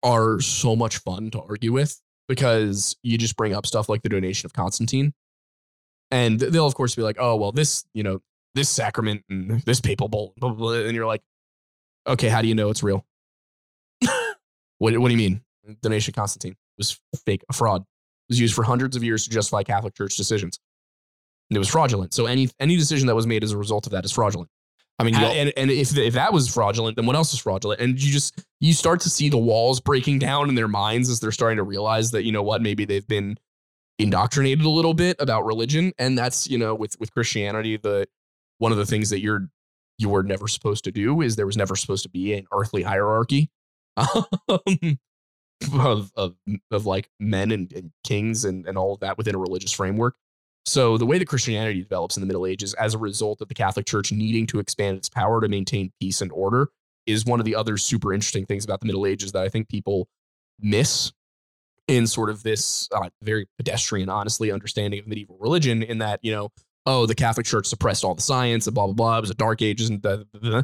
[0.02, 4.08] are so much fun to argue with because you just bring up stuff like the
[4.08, 5.12] donation of Constantine
[6.10, 8.20] and they'll of course be like, oh well, this you know
[8.54, 10.86] this sacrament and this papal bull, blah, blah, blah.
[10.86, 11.22] and you're like,
[12.06, 13.04] okay, how do you know it's real?
[14.78, 15.40] what what do you mean?
[15.82, 17.82] Donation Constantine was fake, a fraud.
[17.82, 20.58] It was used for hundreds of years to justify Catholic Church decisions.
[21.50, 22.14] And it was fraudulent.
[22.14, 24.50] So any any decision that was made as a result of that is fraudulent.
[24.98, 27.80] I mean, and, and if if that was fraudulent, then what else is fraudulent?
[27.80, 31.20] And you just you start to see the walls breaking down in their minds as
[31.20, 33.36] they're starting to realize that you know what maybe they've been
[33.98, 38.06] indoctrinated a little bit about religion, and that's you know with with Christianity the
[38.58, 39.48] one of the things that you're
[39.98, 42.82] you were never supposed to do is there was never supposed to be an earthly
[42.82, 43.50] hierarchy
[43.96, 44.98] um,
[45.78, 46.34] of, of
[46.70, 50.16] of like men and, and kings and and all of that within a religious framework.
[50.66, 53.54] So the way that Christianity develops in the Middle Ages as a result of the
[53.54, 56.70] Catholic Church needing to expand its power to maintain peace and order
[57.06, 59.68] is one of the other super interesting things about the Middle Ages that I think
[59.68, 60.08] people
[60.58, 61.12] miss
[61.86, 65.82] in sort of this uh, very pedestrian, honestly, understanding of medieval religion.
[65.82, 66.50] In that, you know,
[66.86, 69.18] oh, the Catholic Church suppressed all the science and blah blah blah.
[69.18, 70.62] It was a Dark Ages and da, da, da,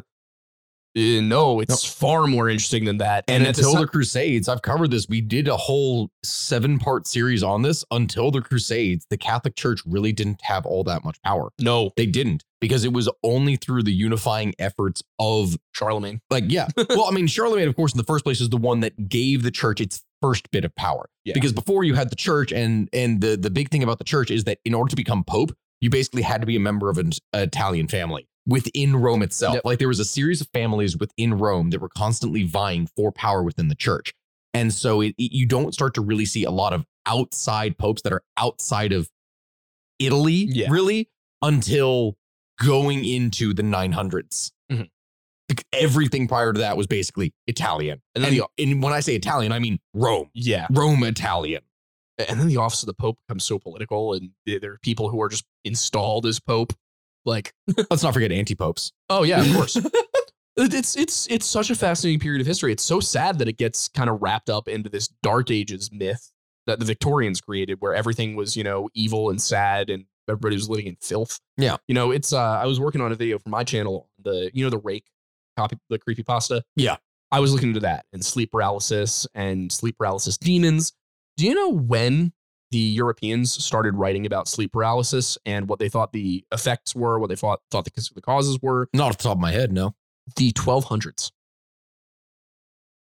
[0.95, 3.23] Uh, no, it's far more interesting than that.
[3.27, 5.07] And, the until the Crusades, I've covered this.
[5.07, 7.85] We did a whole seven part series on this.
[7.91, 11.51] Until the Crusades, the Catholic Church really didn't have all that much power.
[11.59, 16.21] no They didn't because it was only through the unifying efforts of, Charlemagne.
[16.29, 16.67] like, yeah.
[16.89, 19.43] well, I mean, Charlemagne, of course, in the first place, is the one that gave
[19.43, 21.09] the church its first bit of power.
[21.23, 21.33] Yeah.
[21.33, 24.29] Because before you had the church, and and the the big thing about the church
[24.29, 26.97] is that in order to become pope, you basically had to be a member of
[26.97, 29.55] an Italian family within Rome itself.
[29.55, 29.65] Yep.
[29.65, 33.43] Like there was a series of families within Rome that were constantly vying for power
[33.43, 34.13] within the church.
[34.53, 38.01] And so it, it- you don't start to really see a lot of outside popes
[38.03, 39.09] that are outside of
[39.99, 40.67] Italy, Yeah.
[40.69, 41.09] really,
[41.41, 42.17] until
[42.59, 44.51] going into the 900s.
[44.71, 44.89] Mhm.
[45.47, 48.01] Bec- Everything prior to that was basically Italian.
[48.15, 50.29] And And, then and when I say Italian, I mean Rome.
[50.33, 50.67] Yeah.
[50.71, 51.63] Rome Italian.
[52.29, 55.19] and then the office of the pope becomes so political and there are people who
[55.21, 56.71] are just installed as pope
[57.25, 57.53] like
[57.89, 58.91] Let's not forget anti popes.
[59.09, 59.77] oh yeah of course
[60.57, 63.87] it's it's it's such a fascinating period of history it's so sad that it gets
[63.87, 66.31] kind of wrapped up into this dark ages myth
[66.67, 70.69] that the victorians created where everything was you know evil and sad and everybody was
[70.69, 71.77] living in filth Yeah.
[71.87, 74.63] you know it's uh i was working on a video for my channel the you
[74.63, 75.05] know the rake
[75.57, 76.97] copy the creepy pasta Yeah.
[77.31, 80.93] i was looking into that and sleep paralysis and sleep paralysis demons
[81.37, 82.33] do you know when
[82.71, 87.29] the Europeans started writing about sleep paralysis and what they thought the effects were, what
[87.29, 88.87] they thought thought the, the causes were?
[88.93, 89.93] Not off the top of my head, no.
[90.37, 91.31] The 1200s.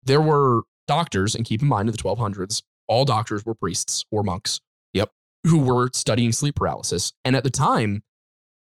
[0.04, 4.22] There were doctors, and keep in mind in the 1200s, all doctors were priests or
[4.22, 4.60] monks.
[4.92, 5.10] Yep.
[5.44, 7.12] Who were studying sleep paralysis.
[7.24, 8.02] And at the time,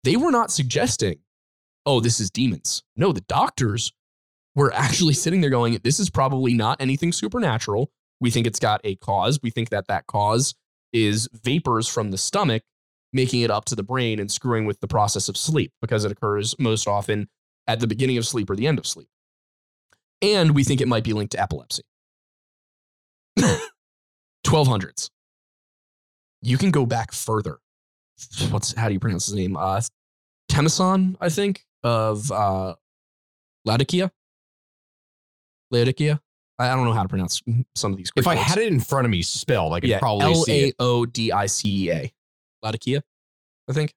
[0.03, 1.19] they were not suggesting,
[1.85, 2.83] oh, this is demons.
[2.95, 3.91] No, the doctors
[4.55, 7.91] were actually sitting there going, this is probably not anything supernatural.
[8.21, 9.39] We think it's got a cause.
[9.41, 10.55] We think that that cause
[10.93, 12.63] is vapors from the stomach
[13.13, 16.11] making it up to the brain and screwing with the process of sleep because it
[16.11, 17.29] occurs most often
[17.67, 19.07] at the beginning of sleep or the end of sleep.
[20.21, 21.83] And we think it might be linked to epilepsy.
[24.45, 25.09] 1200s.
[26.41, 27.59] You can go back further.
[28.49, 29.55] What's how do you pronounce his name?
[29.57, 29.81] Uh
[30.49, 32.75] Themison, I think, of uh
[33.65, 34.11] Laodicea.
[35.71, 36.21] Laodicea.
[36.59, 37.41] I don't know how to pronounce
[37.75, 38.11] some of these.
[38.15, 38.47] If I words.
[38.47, 40.73] had it in front of me spelled, like yeah, probably L A.
[40.79, 42.13] O D I C E A.
[42.61, 43.03] Laodicea,
[43.69, 43.93] I think.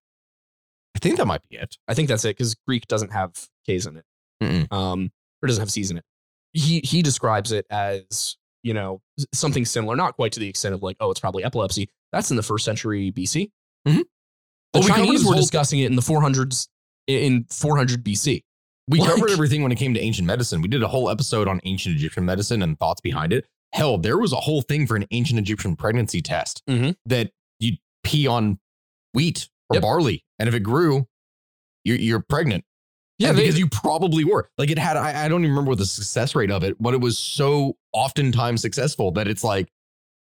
[0.96, 1.76] I think that might be it.
[1.86, 3.32] I think that's it because Greek doesn't have
[3.66, 4.04] K's in it,
[4.42, 4.72] Mm-mm.
[4.72, 6.04] um, or doesn't have C's in it.
[6.54, 9.02] He he describes it as you know
[9.34, 11.90] something similar, not quite to the extent of like, oh, it's probably epilepsy.
[12.12, 13.50] That's in the first century BC.
[13.86, 13.98] Mhm.
[14.72, 16.68] The Well, Chinese this were discussing it in the 400s,
[17.07, 18.42] in 400 BC.
[18.89, 20.62] We Like- covered everything when it came to ancient medicine.
[20.62, 23.47] We did a whole episode on ancient Egyptian medicine and thoughts behind it.
[23.72, 26.97] Hell, there was a whole thing for an ancient Egyptian pregnancy test Mhm.
[27.05, 28.59] that you pee on
[29.12, 29.82] wheat or Yep.
[29.82, 31.09] barley, and if it grew,
[31.84, 32.64] you're, you're pregnant.
[33.18, 34.51] Yeah, And they- because you probably were.
[34.59, 36.95] Like it had, I, I don't even remember what the success rate of it, but
[36.95, 39.68] it was so oftentimes successful that it's like,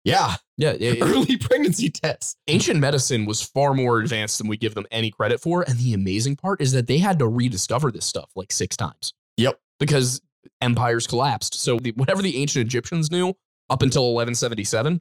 [0.07, 2.37] Yeah, Yeah, it- early pregnancy tests.
[2.47, 5.63] ancient medicine was far more advanced than we give them any credit for.
[5.69, 9.13] And the amazing part is that they had to rediscover this stuff like six times.
[9.37, 9.59] Yep.
[9.81, 10.21] Because
[10.63, 11.55] empires collapsed.
[11.61, 13.31] So the, whatever the ancient Egyptians knew
[13.69, 15.01] up until 1177,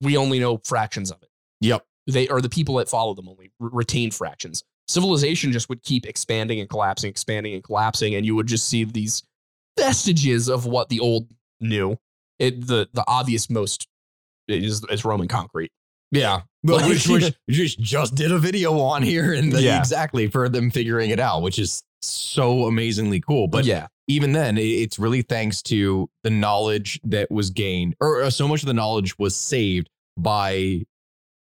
[0.00, 1.28] we only know fractions of it.
[1.60, 1.86] Yep.
[2.08, 4.64] They are the people that follow them only re- retained fractions.
[4.88, 8.84] Civilization just would keep expanding and collapsing, expanding and collapsing, and you would just see
[8.84, 9.22] these
[9.78, 11.28] vestiges of what the old
[11.60, 11.96] knew.
[12.38, 13.86] It the the obvious most
[14.48, 15.70] is, is Roman concrete.
[16.10, 19.78] Yeah, Like- which, which just just did a video on here, and the, Yeah.
[19.78, 23.48] exactly for them figuring it out, which is so amazingly cool.
[23.48, 28.30] But yeah, even then, it's really thanks to the knowledge that was gained, or uh,
[28.30, 30.82] so much of the knowledge was saved by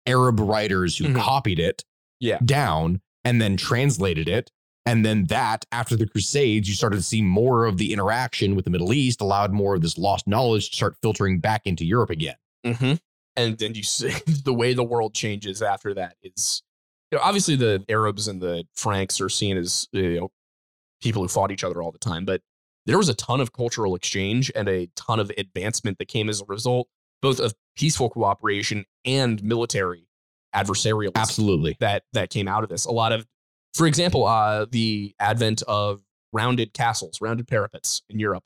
[0.07, 1.17] Arab writers who Mhm.
[1.21, 1.85] copied it
[2.21, 2.39] Yeah.
[2.45, 4.51] down and then translated it.
[4.87, 8.65] And then that, after the Crusades, you started to see more of the interaction with
[8.65, 12.09] the Middle East, allowed more of this lost knowledge to start filtering back into Europe
[12.11, 12.37] again.
[12.75, 12.95] Mm-hmm.
[13.37, 14.13] And then you see
[14.45, 16.63] the way the world changes after that is,
[17.11, 20.31] you know, obviously the Arabs and the Franks are seen as you know
[21.01, 22.43] people who fought each other all the time, but
[22.87, 26.41] there was a ton of cultural exchange and a ton of advancement that came as
[26.41, 26.89] a result,
[27.21, 30.09] both of peaceful cooperation and military
[30.55, 31.77] adversarial Absolutely.
[31.81, 32.87] that that came out of this.
[32.87, 33.27] A lot of,
[33.75, 36.01] for example, uh, the advent of
[36.33, 38.45] rounded castles, rounded parapets in Europe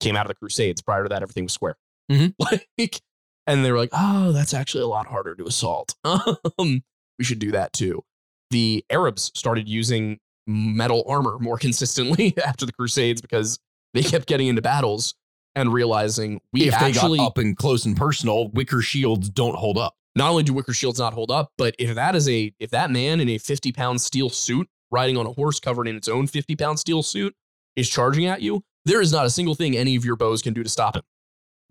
[0.00, 0.80] came out of the Crusades.
[0.80, 1.76] Prior to that, everything was square.
[2.10, 2.34] Mhm.
[2.78, 3.00] Like,
[3.46, 5.94] and they were like, "Oh, that's actually a lot harder to assault.
[6.04, 6.82] um,
[7.18, 8.02] we should do that too."
[8.50, 13.58] The Arabs started using metal armor more consistently after the Crusades because
[13.94, 15.14] they kept getting into battles
[15.54, 19.56] and realizing we if actually they got up and close and personal, wicker shields don't
[19.56, 19.94] hold up.
[20.16, 22.90] not only do wicker shields not hold up, but if that is a if that
[22.90, 26.26] man in a 50 pound steel suit riding on a horse covered in its own
[26.26, 27.34] 50 pound steel suit
[27.76, 30.52] is charging at you, there is not a single thing any of your bows can
[30.54, 31.02] do to stop him.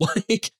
[0.00, 0.50] Like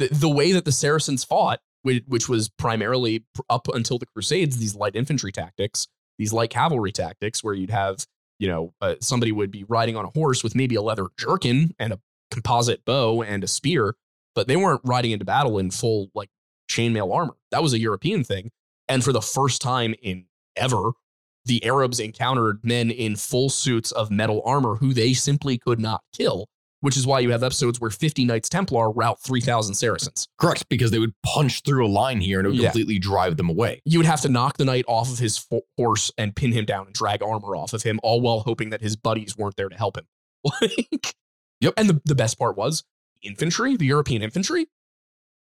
[0.00, 4.56] the, the way that the Saracens fought, which, which was primarily up until the Crusades,
[4.56, 5.86] these light infantry tactics,
[6.18, 8.06] these light cavalry tactics, where you'd have
[8.38, 11.74] you know uh, somebody would be riding on a horse with maybe a leather jerkin
[11.78, 13.94] and a composite bow and a spear,
[14.34, 16.30] but they weren't riding into battle in full like
[16.70, 17.36] chainmail armor.
[17.50, 18.50] That was a European thing.
[18.88, 20.24] And for the first time in
[20.56, 20.92] ever,
[21.44, 26.02] the Arabs encountered men in full suits of metal armor who they simply could not
[26.12, 26.48] kill,
[26.80, 30.28] which is why you have episodes where 50 Knights Templar rout 3,000 Saracens.
[30.38, 32.68] Correct, because they would punch through a line here and it would Yeah.
[32.70, 33.80] completely drive them away.
[33.84, 36.64] You would have to knock the knight off of his fo- horse and pin him
[36.64, 39.68] down and drag armor off of him, all while hoping that his buddies weren't there
[39.68, 40.06] to help him.
[40.62, 41.14] Like,
[41.60, 41.74] Yep.
[41.76, 42.84] And the, the best part was
[43.22, 44.66] infantry, the European infantry,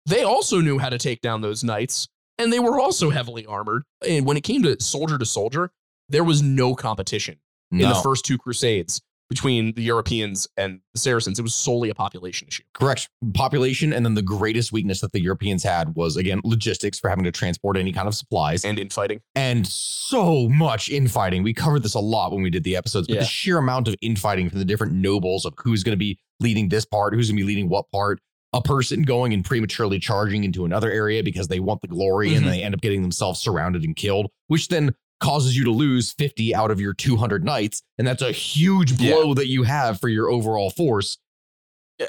[0.06, 2.08] they also knew how to take down those knights,
[2.38, 3.84] and they were also heavily armored.
[4.08, 5.72] And when it came to soldier to soldier,
[6.08, 7.40] there was no competition
[7.72, 11.40] in the first two crusades between the Europeans and the Saracens.
[11.40, 12.64] It was solely a population issue.
[12.74, 13.10] Correct.
[13.34, 13.92] Population.
[13.92, 17.32] And then the greatest weakness that the Europeans had was, again, logistics for having to
[17.32, 19.22] transport any kind of supplies And infighting.
[19.36, 21.42] and so much infighting.
[21.44, 23.20] We covered this a lot when we did the episodes, but Yeah.
[23.22, 26.70] the sheer amount of infighting from the different nobles of who's going to be leading
[26.70, 28.20] this part, who's going to be leading what part,
[28.54, 32.38] a person going and prematurely charging into another area because they want the glory Mhm.
[32.38, 36.12] and they end up getting themselves surrounded and killed, which then causes you to lose
[36.14, 37.82] 50 out of your 200 knights.
[37.98, 39.14] And that's a huge Yeah.
[39.16, 41.18] blow that you have for your overall force.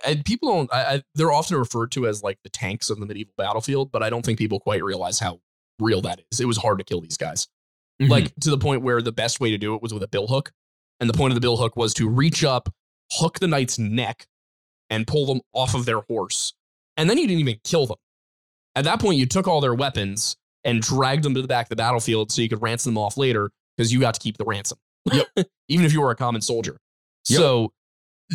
[0.04, 3.06] and people don't I, I, they're often referred to as like the tanks of the
[3.06, 5.38] medieval battlefield but i don't think people quite realize how
[5.78, 7.46] real that is it was hard to kill these guys
[8.02, 8.08] Mhm.
[8.08, 10.26] like to the point where the best way to do it was with a bill
[10.26, 10.50] hook
[10.98, 12.68] and the point of the bill hook was to reach up
[13.12, 14.26] hook the knight's neck
[14.90, 16.52] and pull them off of their horse
[16.96, 17.98] and then you didn't even kill them
[18.74, 20.36] at that point you took all their weapons
[20.66, 23.16] and dragged them to the back of the battlefield so you could ransom them off
[23.16, 24.76] later because you got to keep the ransom
[25.68, 26.76] even if you were a common soldier
[27.28, 27.38] Yep.
[27.40, 27.72] so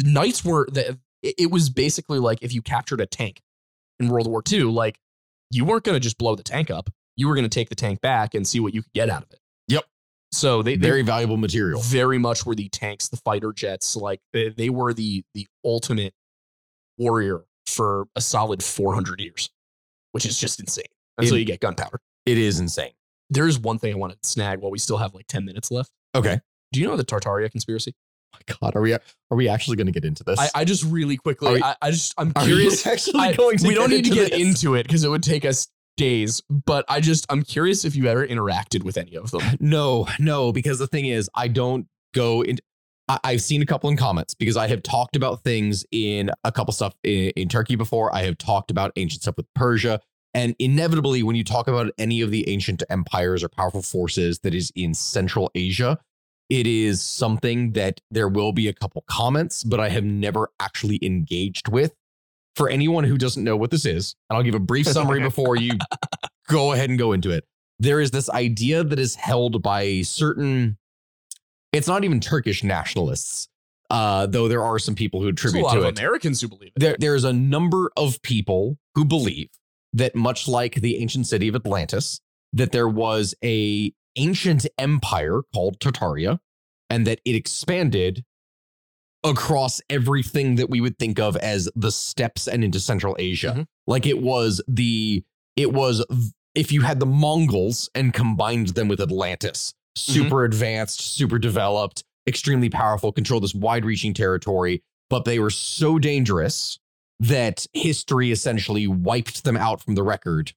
[0.04, 3.40] knights were the, it it was basically like if you captured a tank
[4.00, 4.98] in World War II, like
[5.52, 6.90] you weren't going to just blow the tank up.
[7.16, 9.22] You were going to take the tank back and see what you could get out
[9.24, 9.40] of it.
[9.68, 9.84] Yep.
[10.32, 11.80] So they, they Very valuable material.
[11.82, 13.96] very much were the tanks, the fighter jets.
[13.96, 16.14] Like they, they were the the ultimate
[16.98, 19.50] warrior for a solid 400 years,
[20.14, 20.86] which is just insane
[21.18, 22.00] until In- you get gunpowder.
[22.26, 22.92] It is insane.
[23.30, 25.72] There is one thing I want to snag while we still have like 10 minutes
[25.72, 25.92] left.
[26.16, 26.40] Okay.
[26.74, 27.94] Do you know the Tartaria conspiracy?
[28.34, 29.00] Oh my God, are we are
[29.32, 30.40] we actually going to get into this?
[30.40, 32.86] I, I just really quickly, we- I, I just, I'm curious.
[32.88, 34.40] actually I- going to we don't need to get this?
[34.42, 35.68] into it because it would take us
[35.98, 36.42] days.
[36.50, 39.42] But I just I'm curious if you ever interacted with any of them.
[39.60, 42.58] No, no, because the thing is, I don't go in.
[43.10, 46.52] I, I've seen a couple in comments because I have talked about things in a
[46.52, 48.14] couple stuff in, in Turkey before.
[48.16, 50.00] I have talked about ancient stuff with Persia.
[50.34, 54.54] And inevitably, when you talk about any of the ancient empires or powerful forces that
[54.54, 56.00] is in Central Asia,
[56.50, 61.00] it is something that there will be a couple comments, but I have never actually
[61.02, 61.94] engaged with.
[62.58, 65.56] for anyone who doesn't know what this is, and I'll give a brief summary before
[65.56, 65.72] you
[66.50, 67.46] go ahead and go into it.
[67.80, 70.78] There is this idea that is held by certain,
[71.72, 73.48] it's not even Turkish nationalists,
[73.90, 75.98] uh, though there are some people who attribute lot to of it.
[75.98, 76.80] Americans who believe it.
[76.80, 79.48] There, there's a number of people who believe
[79.94, 82.22] that much like the ancient city of Atlantis,
[82.54, 86.40] that there was a ancient empire called Tartaria,
[86.90, 88.24] and that it expanded
[89.24, 93.54] across everything that we would think of as the steppes and into Central Asia.
[93.58, 93.68] Mhm.
[93.88, 95.24] Like it was the,
[95.56, 96.04] it was
[96.56, 102.70] if you had the Mongols and combined them with Atlantis, super advanced, super developed, extremely
[102.70, 106.80] powerful, control this wide-reaching territory, but they were so dangerous
[107.22, 110.54] that history essentially wiped them out from the record.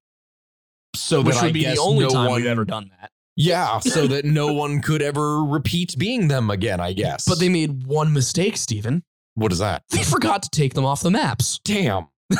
[0.96, 2.90] So Which that would I be guess the only no time one, we've ever done
[3.00, 3.10] that.
[3.36, 7.26] yeah, so that no one could ever repeat being them again, I guess.
[7.28, 9.02] But they made one mistake, Steven.
[9.34, 9.82] what is that?
[9.90, 11.60] They forgot to take them off the maps.
[11.64, 12.08] Damn.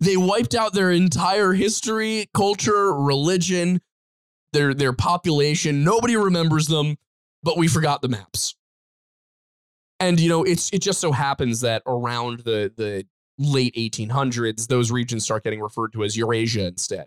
[0.00, 3.80] they wiped out their entire history, culture, religion,
[4.52, 5.82] their their population.
[5.84, 6.96] Nobody remembers them,
[7.42, 8.54] but we forgot the maps.
[10.00, 13.06] And you know, it's it just so happens that around the the
[13.38, 17.06] late 1800s, those regions start getting referred to as Eurasia instead,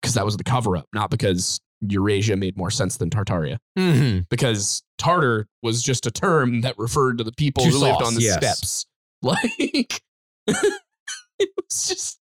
[0.00, 3.58] because that was the cover up, not because Eurasia made more sense than Tartaria.
[3.78, 4.20] Mm-hmm.
[4.30, 8.14] Because Tartar was just a term that referred to the people To who lived on
[8.14, 8.36] the yes.
[8.36, 8.86] steppes.
[9.20, 10.00] Like
[10.46, 12.20] it was just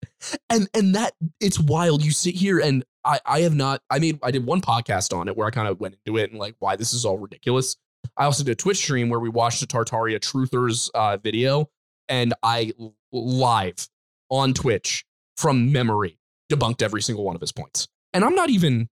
[0.49, 1.11] and and that
[1.41, 2.05] it's wild.
[2.05, 5.28] You sit here and I I have not I mean, I did one podcast on
[5.28, 7.76] it where I kind of went into it and like why this is all ridiculous.
[8.18, 11.70] I also did a Twitch stream where we watched the Tartaria Truthers uh, video
[12.08, 12.74] and I
[13.12, 13.88] live
[14.30, 15.06] on Twitch
[15.38, 16.18] from memory
[16.51, 17.88] debunked every single one of his points.
[18.14, 18.89] And I'm not even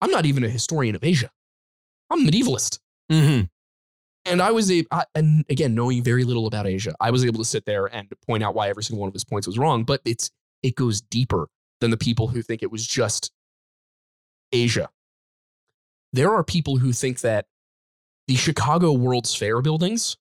[0.00, 1.30] I'm not even a historian of Asia.
[2.10, 2.78] I'm a medievalist.
[3.10, 3.44] Mm-hmm.
[4.26, 7.38] And I was a, I, and again, knowing very little about Asia, I was able
[7.38, 9.84] to sit there and point out why every single one of his points was wrong.
[9.84, 10.30] But it's
[10.62, 11.48] it goes deeper
[11.80, 13.30] than the people who think it was just
[14.52, 14.88] Asia.
[16.12, 17.46] There are people who think that
[18.28, 20.16] the Chicago World's Fair buildings,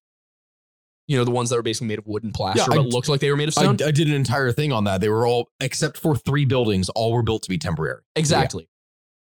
[1.07, 3.09] you know, the ones that were basically made of wood and plaster, I but looked
[3.09, 3.77] like they were made of I, stone.
[3.85, 5.01] I did an entire thing on that.
[5.01, 8.01] They were all, except for three buildings, all were built to be temporary.
[8.15, 8.69] Exactly.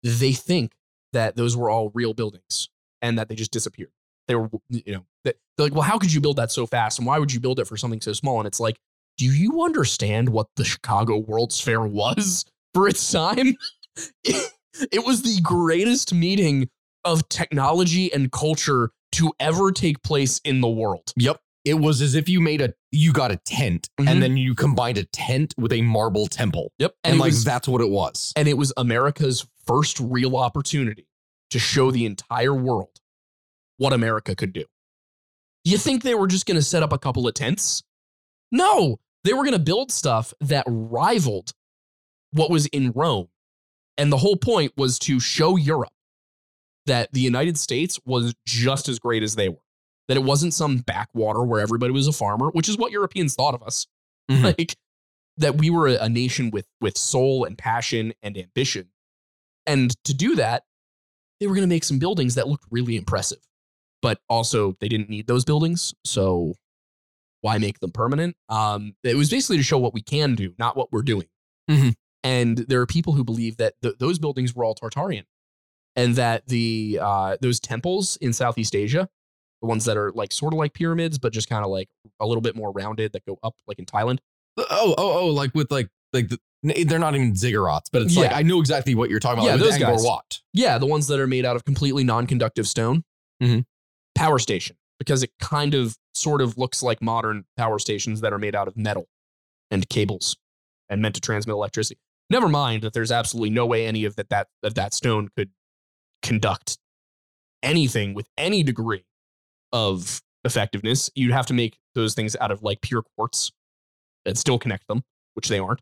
[0.03, 0.73] They think
[1.13, 2.69] that those were all real buildings
[3.01, 3.91] and that they just disappeared.
[4.27, 6.99] They were, you know, they're like, well, how could you build that so fast?
[6.99, 8.39] And why would you build it for something so small?
[8.39, 8.77] And it's like,
[9.17, 13.55] do you understand what the Chicago World's Fair was for its time?
[14.23, 16.69] it was the greatest meeting
[17.05, 21.13] of technology and culture to ever take place in the world.
[21.15, 21.39] Yep.
[21.63, 24.09] It was as if you made a, you got a tent Mhm.
[24.09, 26.71] and then you combined a tent with a marble temple.
[26.79, 26.95] Yep.
[27.03, 28.33] And, it like, was- that's what it was.
[28.35, 31.07] and it was America's first real opportunity
[31.51, 32.99] to show the entire world
[33.77, 34.65] what America could do.
[35.63, 37.81] You think they were just going to set up a couple of tents?
[38.51, 41.53] No, they were going to build stuff that rivaled
[42.31, 43.27] what was in Rome.
[43.97, 45.89] And the whole point was to show Europe
[46.85, 49.61] that the United States was just as great as they were.
[50.07, 53.55] That it wasn't some backwater where everybody was a farmer, which is what Europeans thought
[53.55, 53.87] of us
[54.31, 54.43] Mhm.
[54.57, 54.75] like
[55.37, 58.89] that we were a, a nation with with soul and passion and ambition
[59.67, 60.63] and to do that
[61.39, 63.39] they were going to make some buildings that looked really impressive
[64.01, 66.53] but also they didn't need those buildings so
[67.41, 70.75] why make them permanent um it was basically to show what we can do not
[70.77, 71.27] what we're doing
[71.69, 71.93] Mhm.
[72.23, 75.25] and there are people who believe that th- those buildings were all tartarian
[75.95, 79.07] and that the uh those temples in southeast asia
[79.61, 81.87] the ones that are like sort of like pyramids but just kind of like
[82.19, 84.17] a little bit more rounded that go up like in thailand
[84.57, 86.39] Oh, oh, oh, like with like, like the,
[86.85, 88.37] they're not even ziggurats, but it's like, Yeah.
[88.37, 89.47] I know exactly what you're talking about.
[89.47, 90.03] Yeah, like those Angkor guys.
[90.05, 90.39] Wat.
[90.53, 93.03] Yeah, the ones that are made out of completely non-conductive stone.
[93.43, 93.65] Mhm.
[94.15, 98.37] Power station, because it kind of sort of looks like modern power stations that are
[98.39, 99.07] made out of metal
[99.69, 100.37] and cables
[100.87, 101.99] and meant to transmit electricity.
[102.29, 105.49] Never mind that there's absolutely no way any of that that of that stone could
[106.25, 106.77] conduct
[107.63, 109.05] anything with any degree
[109.71, 111.09] of effectiveness.
[111.15, 113.51] You'd have to make those things out of like pure quartz
[114.25, 115.03] and still connect them,
[115.35, 115.81] which they aren't.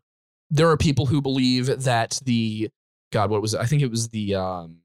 [0.50, 2.70] There are people who believe that the
[3.10, 3.60] God, what was it?
[3.60, 4.78] I think it was the um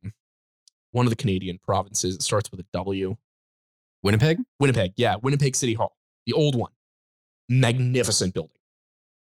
[0.92, 2.16] one of the Canadian provinces.
[2.16, 3.16] It starts with a W.
[4.02, 4.40] Winnipeg?
[4.60, 5.96] Winnipeg, yeah, Winnipeg City Hall,
[6.26, 6.72] the old one,
[7.50, 8.56] magnificent building.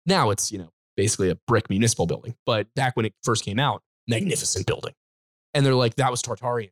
[0.06, 3.58] Now it's you know basically a brick municipal building, but back when it first came
[3.58, 4.94] out, magnificent building.
[5.58, 6.70] And they're like, that was Tartarian.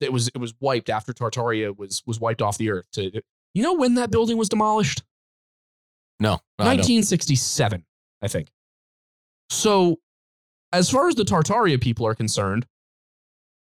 [0.00, 2.90] It was it was wiped after Tartaria was was wiped off the earth.
[2.92, 5.02] To you know when that building was demolished?
[6.18, 6.30] No.
[6.58, 7.84] no, I 1967,
[8.22, 8.48] I think.
[9.50, 9.98] So,
[10.72, 12.66] as far as the Tartaria people are concerned,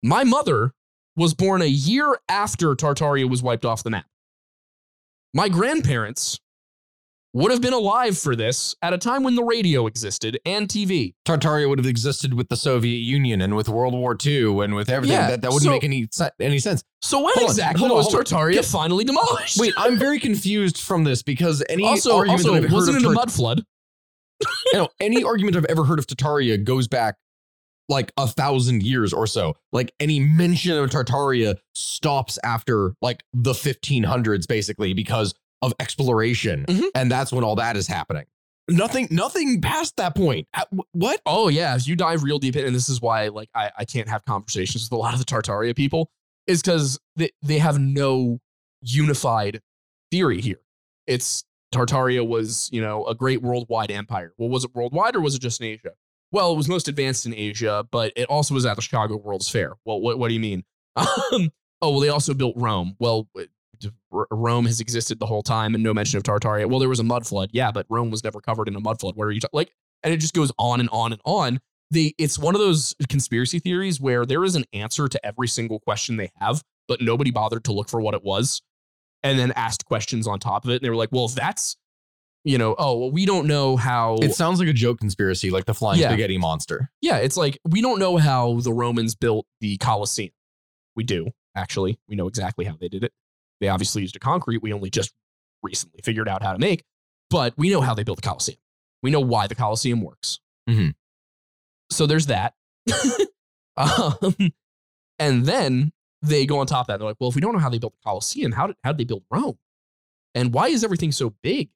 [0.01, 0.71] my mother
[1.17, 4.05] was born a year after Tartaria was wiped off the map.
[5.33, 6.39] My grandparents
[7.33, 11.13] would have been alive for this at a time when the radio existed and TV.
[11.27, 14.89] Tartaria would have existed with the Soviet Union and with World War II and with
[14.89, 15.15] everything.
[15.17, 16.07] Yeah, that, that wouldn't so- make any
[16.39, 16.83] any sense.
[17.01, 18.13] So when Hold exactly hold on, was.
[18.13, 19.59] Tartaria Get- finally demolished?
[19.59, 22.97] Wait, I'm very confused from this because any also, argument also that I've heard wasn't
[22.97, 23.63] of it a mud flood?
[24.41, 27.15] you know, any argument I've ever heard of Tartaria goes back
[27.89, 29.55] like a thousand years or so.
[29.71, 36.89] Like any mention of Tartaria stops after like the 1500s, basically, because of exploration, Mhm.
[36.95, 38.25] and that's when all that is happening.
[38.69, 40.47] Nothing, nothing past that point.
[40.53, 41.21] Uh, What?
[41.25, 43.85] Oh yeah, if you dive real deep in, and this is why like I, I
[43.85, 46.11] can't have conversations with a lot of the Tartaria people,
[46.47, 48.39] is because they, they have no
[48.81, 49.61] unified
[50.11, 50.59] theory here.
[51.07, 51.43] It's
[51.73, 54.33] Tartaria was, you know, a great worldwide empire.
[54.37, 55.91] Well, was it worldwide or was it just in Asia?
[56.31, 59.49] Well, it was most advanced in Asia, but it also was at the Chicago World's
[59.49, 59.73] Fair.
[59.85, 60.63] Well, what, what do you mean?
[60.97, 61.51] Um,
[61.81, 62.95] oh, well, they also built Rome.
[62.99, 63.29] Well,
[64.11, 66.67] Rome has existed the whole time and no mention of Tartaria.
[66.67, 67.49] Well, there was a mud flood.
[67.53, 69.15] Yeah, but Rome was never covered in a mud flood.
[69.15, 69.57] What are you talking?
[69.57, 69.71] Like,
[70.03, 71.59] and it just goes on and on and on.
[71.91, 75.79] They, it's one of those conspiracy theories where there is an answer to every single
[75.79, 78.61] question they have, but nobody bothered to look for what it was
[79.23, 80.75] and then asked questions on top of it.
[80.75, 81.75] And they were like, well, if that's,
[82.43, 84.15] you know, oh, well, we don't know how.
[84.21, 86.09] It sounds like a joke conspiracy, like the flying Yeah.
[86.09, 86.89] spaghetti monster.
[87.01, 90.31] yeah, it's like we don't know how the Romans built the Colosseum.
[90.95, 91.99] We do, actually.
[92.07, 93.11] We know exactly how they did it.
[93.59, 95.13] They obviously used a concrete we only just
[95.61, 96.83] recently figured out how to make,
[97.29, 98.57] but we know how they built the Colosseum.
[99.03, 100.39] We know why the Colosseum works.
[100.69, 100.93] Mhm.
[101.91, 102.53] So there's that.
[103.77, 104.35] um,
[105.17, 105.91] and then
[106.21, 106.97] they go on top of that.
[106.99, 108.91] They're like, well, if we don't know how they built the Colosseum, how did, how
[108.91, 109.57] did they build Rome?
[110.35, 111.69] And why is everything so big?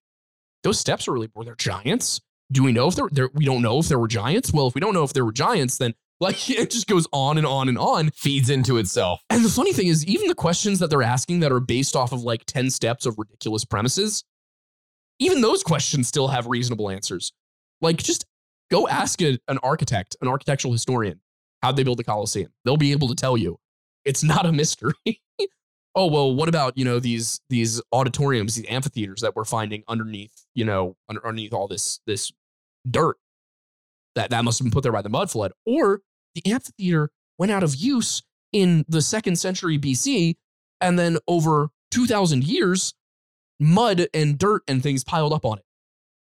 [0.63, 2.21] Those steps are really, were there giants?
[2.51, 4.53] Do we know if there, there, we don't know if there were giants?
[4.53, 7.37] Well, if we don't know if there were giants, then like it just goes on
[7.37, 8.09] and on and on.
[8.11, 9.21] Feeds into itself.
[9.29, 12.11] And the funny thing is, even the questions that they're asking that are based off
[12.11, 14.23] of like 10 steps of ridiculous premises,
[15.19, 17.33] even those questions still have reasonable answers.
[17.81, 18.25] Like, just
[18.71, 21.19] go ask a, an architect, an architectural historian,
[21.61, 22.51] how'd they build the Colosseum?
[22.65, 23.59] They'll be able to tell you.
[24.05, 24.93] It's not a mystery.
[25.95, 30.45] oh, well, what about, you know, these these auditoriums, these amphitheaters that we're finding underneath,
[30.55, 32.31] you know, under, underneath all this this
[32.89, 33.17] dirt?
[34.15, 35.53] That that must have been put there by the mud flood.
[35.65, 36.01] Or
[36.35, 38.21] the amphitheater went out of use
[38.51, 40.35] in the second century BC,
[40.81, 42.93] and then over 2,000 years,
[43.59, 45.65] mud and dirt and things piled up on it.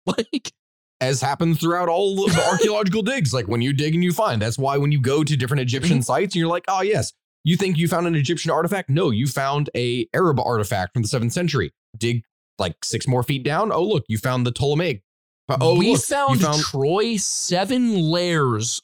[0.32, 0.52] Like,
[1.00, 3.32] as happens throughout all of the archaeological digs.
[3.32, 4.40] Like when you dig and you find.
[4.42, 6.02] That's why when you go to different Egyptian Mm-hmm.
[6.02, 7.12] sites, you're like, oh yes,
[7.44, 8.90] you think you found an Egyptian artifact?
[8.90, 11.72] No, you found a Arab artifact from the seventh century.
[11.96, 12.24] Dig
[12.58, 13.72] like six more feet down.
[13.72, 15.02] Oh look, you found the Ptolemaic.
[15.48, 18.80] Oh, we look, found, you found Troy seven layers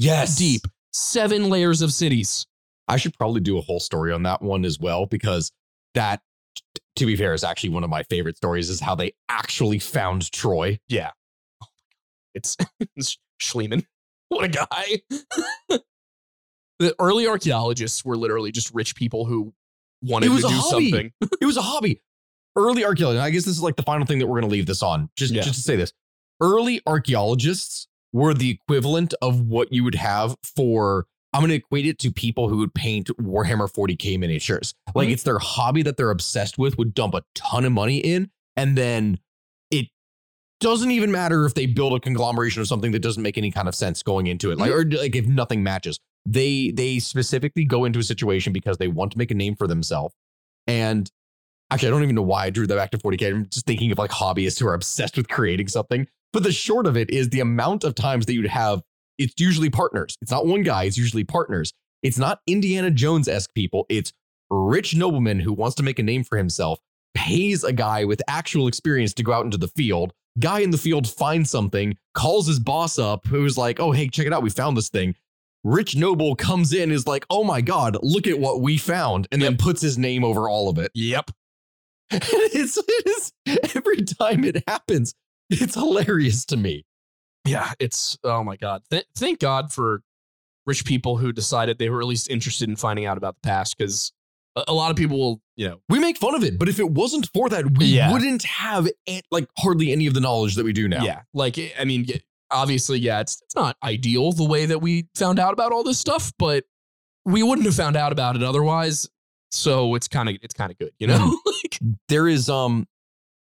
[0.00, 2.46] yes deep, seven layers of cities.
[2.88, 5.52] I should probably do a whole story on that one as well because
[5.94, 6.20] that,
[6.56, 8.68] t- to be fair, is actually one of my favorite stories.
[8.70, 10.80] Is how they actually found Troy.
[10.88, 11.10] Yeah.
[11.62, 11.66] Oh
[12.34, 12.56] it's,
[12.96, 13.84] it's Schliemann.
[14.28, 15.00] What a guy.
[16.78, 19.52] the early archaeologists were literally just rich people who
[20.02, 20.90] wanted to do hobby.
[20.90, 21.12] something.
[21.40, 22.00] it was a hobby.
[22.56, 23.18] Early archaeology.
[23.18, 25.10] I guess this is like the final thing that we're going to leave this on.
[25.16, 25.42] Just, Yeah.
[25.42, 25.92] just to say this.
[26.40, 31.06] Early archaeologists were the equivalent of what you would have for.
[31.32, 34.74] I'm going to equate it to people who would paint Warhammer 40k miniatures.
[34.94, 35.12] Like Mhm.
[35.12, 36.76] it's their hobby that they're obsessed with.
[36.76, 39.20] Would dump a ton of money in, and then
[39.70, 39.86] it
[40.58, 43.68] doesn't even matter if they build a conglomeration of something that doesn't make any kind
[43.68, 44.58] of sense going into it.
[44.58, 48.88] Like or like if nothing matches, they they specifically go into a situation because they
[48.88, 50.14] want to make a name for themselves.
[50.66, 51.08] And
[51.70, 53.28] actually, I don't even know why I drew that back to 40k.
[53.28, 56.08] I'm just thinking of like hobbyists who are obsessed with creating something.
[56.32, 58.82] But the short of it is the amount of times that you'd have,
[59.18, 60.16] it's usually partners.
[60.22, 61.72] It's not one guy, it's usually partners.
[62.02, 63.86] It's not Indiana Jones esque people.
[63.88, 64.12] It's
[64.50, 66.78] rich nobleman who wants to make a name for himself,
[67.14, 70.12] pays a guy with actual experience to go out into the field.
[70.38, 74.26] Guy in the field finds something, calls his boss up, who's like, oh, hey, check
[74.26, 74.42] it out.
[74.42, 75.14] We found this thing.
[75.62, 79.42] Rich Noble comes in, is like, oh my God, look at what we found, and
[79.42, 80.90] then puts his name over all of it.
[80.94, 81.30] Yep.
[82.10, 83.32] it's, it is
[83.74, 85.14] every time it happens,
[85.50, 86.84] it's hilarious to me.
[87.46, 88.82] Yeah, it's oh my god.
[88.90, 90.02] Th- thank God for
[90.66, 93.76] rich people who decided they were at least interested in finding out about the past
[93.76, 94.12] because
[94.56, 96.90] a, lot of people will, you know, We make fun of it, but if it
[96.90, 98.12] wasn't for that, we Yeah.
[98.12, 101.02] wouldn't have a- like hardly any of the knowledge that we do now.
[101.04, 102.06] yeah, like I mean,
[102.50, 105.98] obviously, yeah, it's it's not ideal the way that we found out about all this
[105.98, 106.64] stuff, but
[107.24, 109.08] we wouldn't have found out about it otherwise.
[109.50, 111.38] So it's kind of it's kind of good, you know.
[111.46, 111.78] like,
[112.08, 112.86] there is um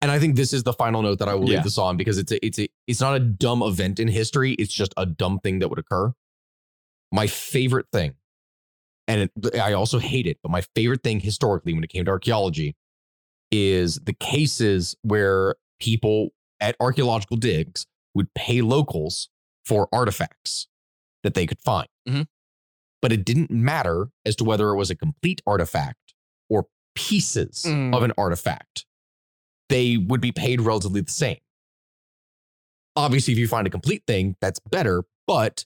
[0.02, 1.56] and I think this is the final note that I will Yeah.
[1.58, 4.54] leave this on because it's a, it's a, it's not a dumb event in history.
[4.54, 6.14] It's just a dumb thing that would occur.
[7.12, 8.16] My favorite thing,
[9.08, 12.12] and it, I also hate it, but my favorite thing historically when it came to
[12.12, 12.76] archaeology
[13.52, 16.30] is the cases where people
[16.62, 17.86] at archaeological digs
[18.16, 19.30] would pay locals
[19.66, 20.68] for artifacts
[21.24, 21.88] that they could find.
[22.08, 22.28] Mhm.
[23.02, 26.14] But it didn't matter as to whether it was a complete artifact
[26.49, 27.95] or pieces Mm.
[27.95, 28.86] of an artifact.
[29.72, 31.38] They would be paid relatively the same.
[32.95, 35.65] Obviously, if you find a complete thing, that's better, but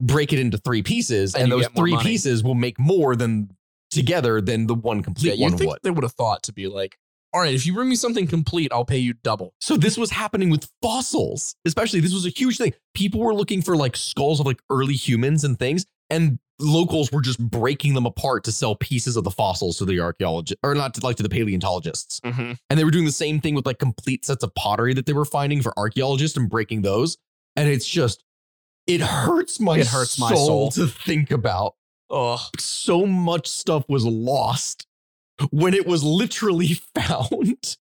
[0.00, 3.50] break it into three pieces, And and, those three pieces will make more than
[3.90, 5.78] together than the one Yeah, complete you one think would.
[5.82, 6.96] they would have thought to be like,
[7.34, 9.52] all right, if you bring me something complete, I'll pay you double.
[9.60, 12.00] So this was happening with fossils, especially.
[12.00, 12.72] This was a huge thing.
[12.94, 17.20] People were looking for like skulls of like early humans and things, and locals were
[17.20, 20.94] just breaking them apart to sell pieces of the fossils to the archaeologists, or not
[20.94, 22.20] to like to the paleontologists.
[22.20, 22.52] Mm-hmm.
[22.70, 25.12] And they were doing the same thing with like complete sets of pottery that they
[25.12, 27.18] were finding for archaeologists and breaking those.
[27.56, 28.22] And it's just,
[28.86, 30.86] it hurts my It hurts my soul soul.
[30.86, 31.74] to think about.
[32.08, 34.86] Oh, So much stuff was lost
[35.50, 37.76] when it was literally found.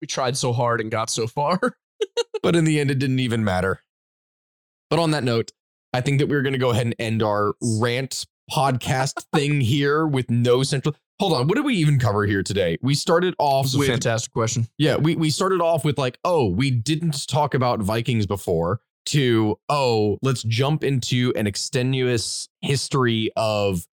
[0.00, 1.58] we tried so hard and got so far.
[2.42, 3.80] but in the end, it didn't even matter.
[4.90, 5.50] But on that note,
[5.96, 10.06] I think that we're going to go ahead and end our rant podcast thing here
[10.06, 10.94] with no central.
[11.18, 12.76] Hold on, what did we even cover here today?
[12.82, 14.68] We started off with fantastic question.
[14.76, 18.80] yeah, we we started off with like, oh, we didn't talk about Vikings before.
[19.06, 23.86] To oh, let's jump into an extenuous history of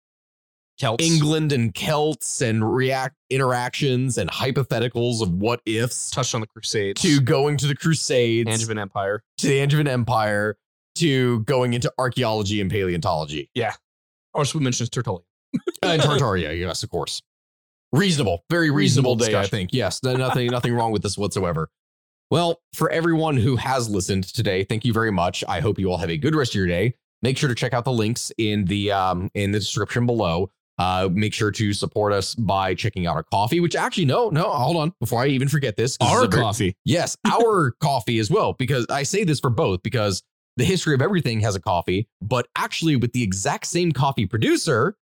[0.78, 1.04] Celts.
[1.06, 6.10] England and Celts and react interactions and hypotheticals of what ifs.
[6.10, 7.02] touched on the Crusades.
[7.04, 9.24] To going to the Crusades, Angevin Empire.
[9.38, 10.58] to the Angevin Empire,
[10.96, 13.50] to going into archaeology and paleontology.
[13.54, 13.74] Yeah.
[14.34, 15.24] Or should we mention Tertullian?
[15.84, 17.22] and Tartaria, yes, of course.
[17.92, 19.70] Reasonable, very reasonable, Reasonable day, I think.
[19.72, 21.70] Yes, nothing, nothing wrong with this whatsoever.
[22.32, 25.44] Well, for everyone who has listened today, thank you very much.
[25.48, 26.96] I hope you all have a good rest of your day.
[27.22, 30.50] Make sure to check out the links in the um in the description below.
[30.80, 33.60] Uh, make sure to support us by checking out our coffee.
[33.60, 34.92] Which actually, no, no, hold on.
[35.00, 36.76] Before I even forget this is Our very- coffee.
[36.84, 40.24] Yes, our coffee as well, because I say this for both because
[40.58, 44.96] the history of everything has a coffee, but actually with the exact same coffee producer,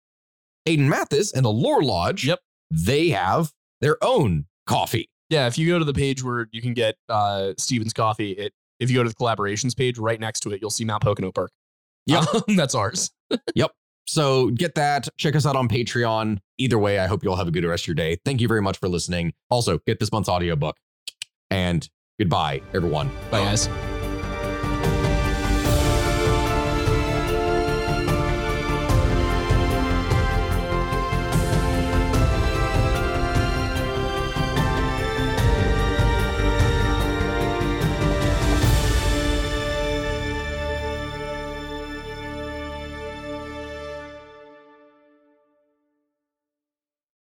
[0.65, 2.39] Aidan Mattis and the Lore Lodge, Yep.
[2.71, 5.09] they have their own coffee.
[5.29, 8.53] Yeah, if you go to the page where you can get uh, Steven's coffee, it
[8.79, 11.31] if you go to the collaborations page, right next to it, you'll see Mount Pocono
[11.31, 11.51] Park.
[12.07, 12.23] Yep.
[12.47, 13.11] Um, that's ours.
[13.55, 13.71] Yep.
[14.07, 15.07] So get that.
[15.17, 16.39] Check us out on Patreon.
[16.57, 18.17] Either way, I hope you all have a good rest of your day.
[18.25, 19.33] Thank you very much for listening.
[19.49, 20.75] Also, get this month's audiobook.
[21.49, 21.87] And
[22.19, 23.09] goodbye, everyone.
[23.29, 23.90] Bye, guys.